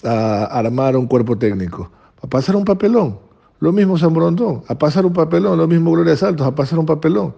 [0.04, 1.90] a armar un cuerpo técnico?
[2.22, 3.18] ¿A pasar un papelón?
[3.62, 6.86] Lo mismo San Brondón, a pasar un papelón, lo mismo Gloria Saltos, a pasar un
[6.86, 7.34] papelón.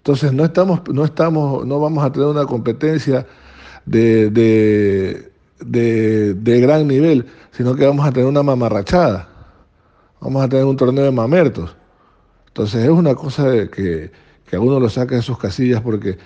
[0.00, 3.26] Entonces no estamos, no estamos, no vamos a tener una competencia
[3.84, 4.30] de,
[5.60, 9.28] de, gran nivel, sino que vamos a tener una mamarrachada.
[10.20, 11.76] vamos a tener un torneo de mamertos.
[12.48, 14.10] Entonces es una cosa que,
[14.46, 16.16] que a uno lo saca de sus casillas porque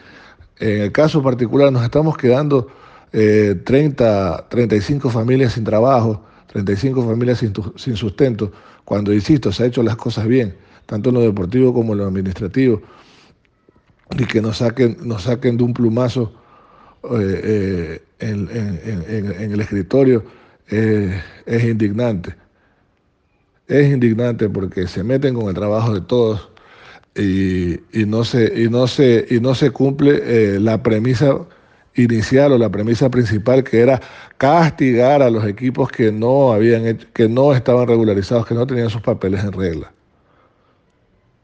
[0.59, 2.69] en el caso particular nos estamos quedando
[3.11, 6.23] 30, eh, 35 familias sin trabajo,
[6.53, 8.53] 35 familias sin, sin sustento,
[8.85, 10.57] cuando, insisto, se ha hecho las cosas bien,
[10.87, 12.83] tanto en lo deportivo como en lo administrativo,
[14.19, 16.33] y que nos saquen, nos saquen de un plumazo
[17.19, 20.25] eh, eh, en, el escritorio
[20.69, 22.35] es indignante.
[23.67, 26.51] Es indignante porque se meten con el trabajo de todos
[27.15, 31.39] y, no, se, y, no, se, y no se cumple la premisa
[31.95, 34.01] inicial o la premisa principal que era
[34.37, 39.03] castigar a los equipos que no habían que no estaban regularizados, que no tenían sus
[39.03, 39.93] papeles en regla.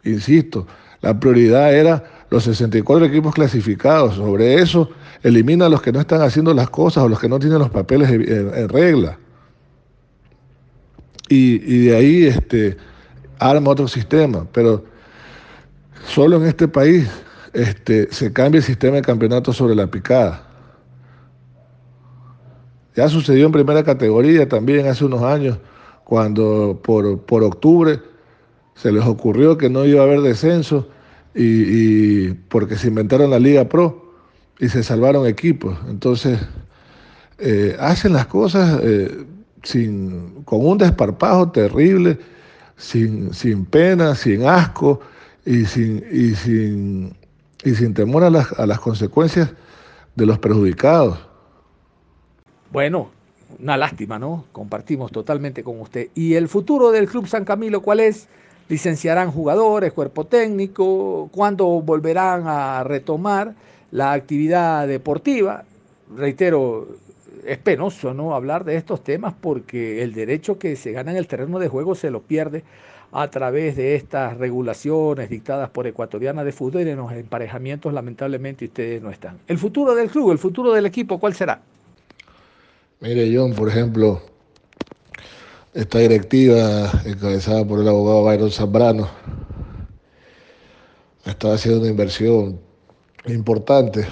[0.05, 0.67] Insisto,
[1.01, 4.15] la prioridad era los 64 equipos clasificados.
[4.15, 4.89] Sobre eso,
[5.23, 7.71] elimina a los que no están haciendo las cosas o los que no tienen los
[7.71, 9.19] papeles en, regla.
[11.29, 12.77] Y, de ahí este,
[13.39, 14.47] arma otro sistema.
[14.53, 14.85] Pero
[16.07, 17.09] solo en este país
[17.53, 20.47] este, se cambia el sistema de campeonato sobre la picada.
[22.97, 25.59] Ya sucedió en primera categoría también hace unos años,
[26.05, 28.01] cuando por, por octubre
[28.75, 30.89] se les ocurrió que no iba a haber descenso
[31.35, 34.15] y, porque se inventaron la Liga Pro
[34.59, 35.79] y se salvaron equipos.
[35.89, 36.39] Entonces,
[37.39, 39.25] eh, hacen las cosas eh,
[39.63, 42.19] sin, con un desparpajo terrible,
[42.77, 45.01] sin, sin pena, sin asco
[45.47, 47.17] y sin, y sin,
[47.65, 49.53] y sin temor a las, a las consecuencias
[50.17, 51.19] de los perjudicados.
[52.73, 53.11] Bueno,
[53.59, 54.45] una lástima, ¿no?
[54.53, 56.09] Compartimos totalmente con usted.
[56.15, 58.29] ¿Y el futuro del Club San Camilo cuál es?
[58.71, 61.29] ¿Licenciarán jugadores, cuerpo técnico?
[61.33, 63.53] ¿Cuándo volverán a retomar
[63.91, 65.65] la actividad deportiva?
[66.17, 66.87] Reitero,
[67.45, 71.27] es penoso no hablar de estos temas porque el derecho que se gana en el
[71.27, 72.63] terreno de juego se lo pierde
[73.11, 78.67] a través de estas regulaciones dictadas por Ecuatoriana de Fútbol y en los emparejamientos lamentablemente
[78.67, 79.37] ustedes no están.
[79.49, 81.61] El futuro del club, el futuro del equipo, ¿cuál será?
[83.01, 84.23] Mire, John, por ejemplo,
[85.73, 89.09] esta directiva encabezada por el abogado Byron Zambrano
[91.25, 92.61] estaba haciendo una inversión
[93.27, 94.07] importante.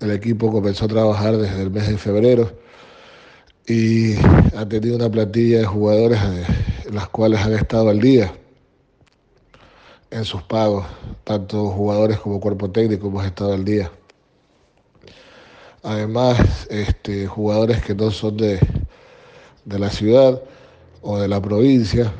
[0.00, 2.52] El equipo comenzó a trabajar desde el mes de febrero
[3.66, 4.14] y
[4.56, 6.46] ha tenido una plantilla de jugadores eh,
[6.92, 8.32] las cuales han estado al día
[10.10, 10.86] en sus pagos,
[11.24, 13.90] tanto jugadores como cuerpo técnico hemos estado al día.
[15.82, 18.58] Además, este, jugadores que no son de,
[19.68, 20.40] de la ciudad
[21.02, 22.12] o de la provincia,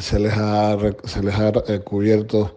[0.00, 2.56] se les ha, se les ha eh, cubierto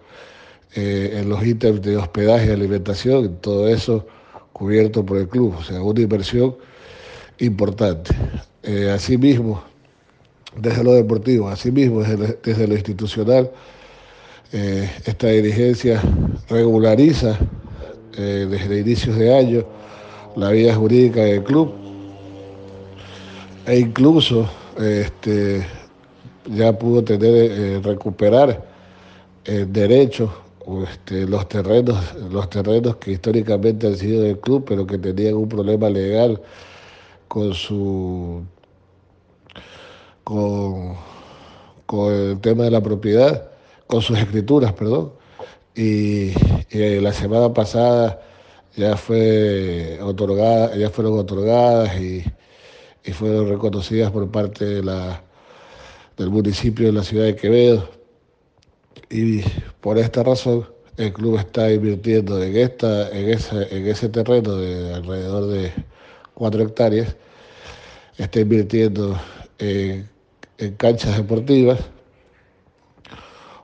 [0.75, 4.07] eh, en los ítems de hospedaje y alimentación, todo eso
[4.53, 6.55] cubierto por el club, o sea, una inversión
[7.39, 8.15] importante.
[8.63, 9.61] Eh, asimismo,
[10.55, 13.51] desde lo deportivo, asimismo desde, desde lo institucional,
[14.53, 16.01] eh, esta dirigencia
[16.49, 17.37] regulariza
[18.11, 19.65] desde inicios de año
[20.35, 21.78] la vida jurídica del club
[23.69, 24.49] e incluso
[24.79, 25.65] este,
[26.45, 28.67] ya pudo tener recuperar
[29.45, 30.29] derechos
[30.83, 31.97] este, los terrenos
[32.31, 36.41] los terrenos que históricamente han sido del club pero que tenían un problema legal
[37.27, 38.43] con su
[40.29, 40.95] con,
[41.87, 43.49] con el tema de la propiedad,
[43.87, 45.13] con sus escrituras, perdón.
[45.75, 46.33] Y,
[46.71, 48.21] la semana pasada
[48.75, 52.23] ya fue otorgada, ya fueron otorgadas y,
[53.03, 55.23] y fueron reconocidas por parte de la,
[56.17, 57.89] del municipio de la ciudad de Quevedo.
[59.09, 59.41] Y
[59.81, 64.93] por esta razón el club está invirtiendo en, esta, en, ese, en ese terreno de
[64.93, 65.71] alrededor de
[66.33, 67.15] cuatro hectáreas,
[68.17, 69.17] está invirtiendo
[69.57, 70.09] en,
[70.77, 71.79] canchas deportivas,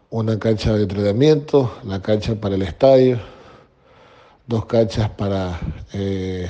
[0.10, 3.20] una cancha de entrenamiento, la cancha para el estadio,
[4.48, 5.60] dos canchas para
[5.92, 6.50] eh,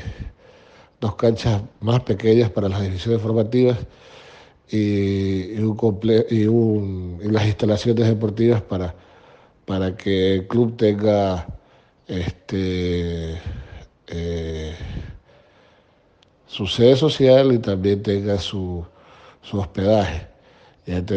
[1.00, 3.78] dos canchas más pequeñas para las divisiones formativas
[4.70, 8.96] y, un y, las instalaciones deportivas para,
[9.66, 11.48] para que el club tenga
[12.08, 13.40] este
[14.08, 14.76] eh,
[16.48, 18.86] su sede social y también tenga su,
[19.52, 20.28] hospedaje.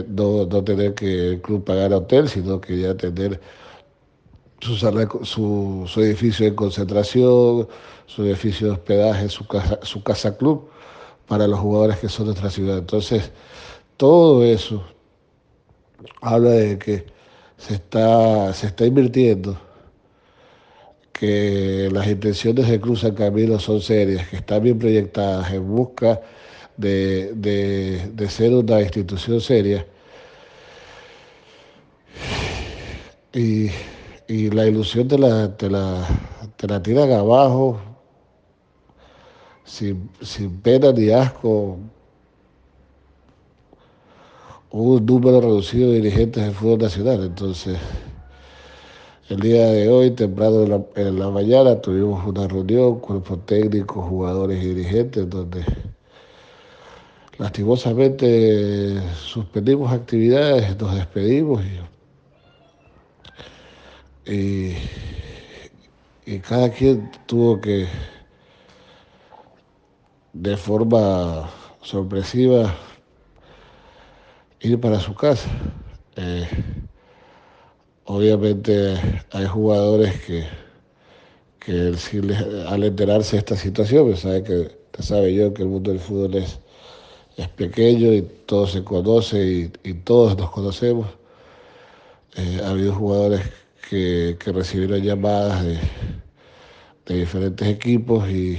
[0.09, 3.41] no, no, tener que el club pagar hotel, sino que ya tener
[4.61, 7.68] su, su, edificio de concentración,
[8.09, 10.68] su edificio de hospedaje, su casa, su casa club
[11.28, 12.78] para los jugadores que son de nuestra ciudad.
[12.78, 13.30] Entonces,
[13.96, 14.82] todo eso
[16.22, 17.06] habla de que
[17.59, 19.59] se está, se está invirtiendo
[21.12, 26.20] que las intenciones de Cruz San Camilo son serias, que están bien proyectadas en busca
[26.76, 29.86] de, de, ser una institución seria.
[33.32, 33.70] Y,
[34.50, 36.06] la ilusión te la, te la,
[36.56, 37.80] te la tiran abajo
[39.69, 41.79] sin, sin pena ni asco.
[44.71, 47.25] Un número reducido de dirigentes del fútbol nacional.
[47.25, 47.79] Entonces,
[49.29, 54.75] el día de hoy, temprano en la, mañana, tuvimos una reunión, cuerpo técnico, jugadores y
[54.75, 55.64] dirigentes, donde
[57.39, 61.62] lastimosamente suspendimos actividades, nos despedimos
[64.27, 64.75] y,
[66.27, 67.87] y cada quien tuvo que,
[70.41, 71.49] de forma
[71.82, 72.74] sorpresiva,
[74.61, 75.49] ir para su casa.
[76.16, 76.49] Eh,
[78.11, 78.95] Obviamente
[79.32, 80.47] hay jugadores que,
[81.59, 81.95] que
[82.66, 86.36] al enterarse de esta situación, pues sabe que sabe yo que el mundo del fútbol
[86.36, 86.59] es,
[87.36, 91.07] es pequeño y todo se conoce y, todos nos conocemos.
[92.36, 93.43] Eh, ha habido jugadores
[93.91, 98.57] que, recibieron llamadas de, diferentes equipos y,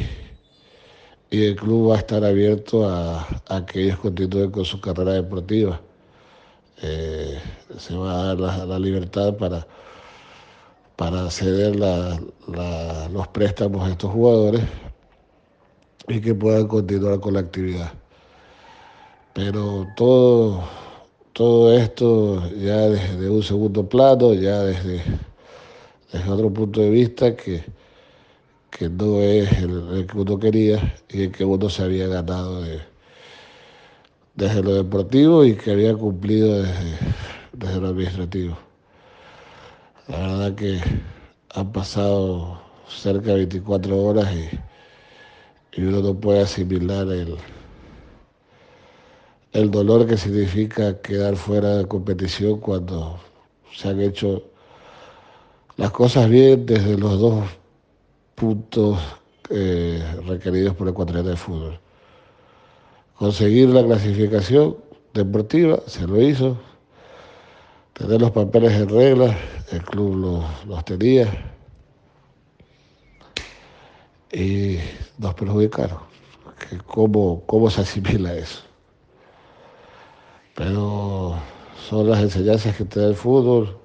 [1.32, 5.80] el club va a estar abierto a, a que ellos continúen con su carrera deportiva.
[6.82, 7.40] Eh,
[7.78, 9.68] se va a dar la, libertad para,
[10.96, 14.62] para ceder los préstamos a estos jugadores
[16.08, 17.92] y que puedan continuar con la actividad.
[19.34, 20.64] Pero todo,
[21.34, 25.04] todo esto ya desde un segundo plano, ya desde,
[26.12, 27.64] desde otro punto de vista que,
[28.70, 32.80] que no es el, que uno quería y el que uno se había ganado de,
[34.36, 38.58] desde lo deportivo y que había cumplido desde, lo administrativo.
[40.08, 40.80] La verdad que
[41.54, 44.50] han pasado cerca de 24 horas y,
[45.82, 47.38] uno no puede asimilar el,
[49.54, 53.18] el dolor que significa quedar fuera de competición cuando
[53.74, 54.44] se han hecho
[55.78, 57.46] las cosas bien desde los dos
[58.40, 58.98] puntos
[59.50, 61.80] eh, requeridos por el Ecuatorial de Fútbol
[63.20, 64.78] conseguir la clasificación
[65.14, 66.58] deportiva, se lo hizo,
[67.92, 69.38] tener los papeles en regla,
[69.72, 71.28] el club los, tenía
[74.32, 74.78] y
[75.18, 76.00] nos perjudicaron.
[76.86, 78.62] ¿Cómo, ¿Cómo se asimila eso?
[80.56, 81.36] Pero
[81.90, 83.78] son las enseñanzas que te da el fútbol.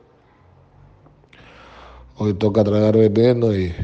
[2.17, 3.75] Hoy toca tragar veneno y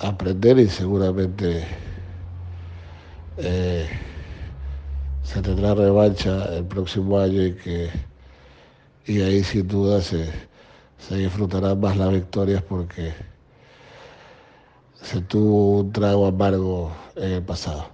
[0.00, 1.64] aprender y seguramente
[3.36, 3.88] eh,
[5.22, 7.90] se tendrá revancha el próximo año y que
[9.06, 10.30] y ahí sin duda se,
[10.98, 13.12] se disfrutarán más las victorias porque
[15.02, 17.86] se tuvo un trago amargo en el pasado.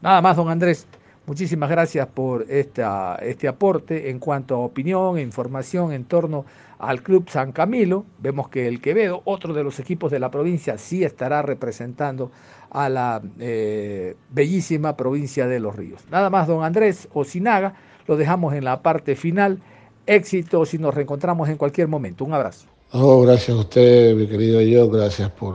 [0.00, 0.86] Nada más, don Andrés.
[1.24, 6.44] Muchísimas gracias por esta, este aporte en cuanto a opinión e información en torno
[6.80, 8.04] al Club San Camilo.
[8.18, 12.32] Vemos que el Quevedo, otro de los equipos de la provincia, sí estará representando
[12.70, 16.02] a la eh, bellísima provincia de Los Ríos.
[16.10, 17.74] Nada más, don Andrés Osinaga,
[18.08, 19.60] lo dejamos en la parte final.
[20.06, 22.24] Éxitos y nos reencontramos en cualquier momento.
[22.24, 22.66] Un abrazo.
[22.90, 25.54] Oh, gracias a usted, mi querido yo, gracias por,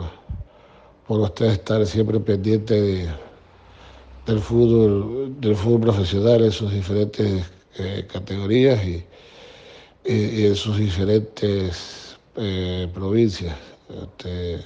[1.05, 3.09] por usted estar siempre pendiente
[4.27, 7.49] del fútbol, del fútbol profesional en sus diferentes
[7.79, 9.03] eh, categorías y,
[10.03, 13.55] en sus diferentes eh, provincias.
[13.89, 14.61] Usted,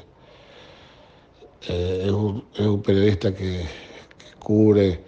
[1.68, 3.66] eh, es, un, periodista que,
[4.40, 5.00] cubre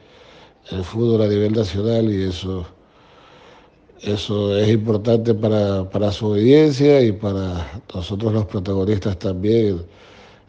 [0.69, 2.65] el fútbol a nivel nacional y eso,
[4.01, 9.83] eso es importante para, su audiencia y para nosotros los protagonistas también,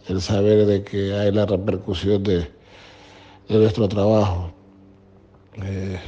[0.08, 2.53] el, saber de que hay la repercusión de,
[3.48, 4.52] nuestro trabajo.
[5.62, 5.98] Eh,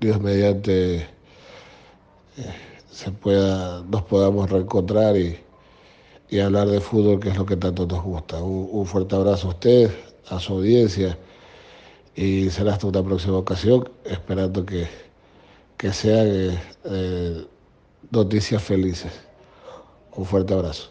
[0.00, 1.06] Dios mediante
[2.90, 5.38] se pueda, nos podamos reencontrar y,
[6.28, 8.42] y hablar de fútbol, que es lo que tanto nos gusta.
[8.42, 9.90] Un, fuerte abrazo a usted,
[10.28, 11.18] a su audiencia
[12.14, 14.88] y será hasta una próxima ocasión, esperando que,
[15.76, 17.46] que sean eh, eh,
[18.10, 19.12] noticias felices.
[20.14, 20.90] Un fuerte abrazo.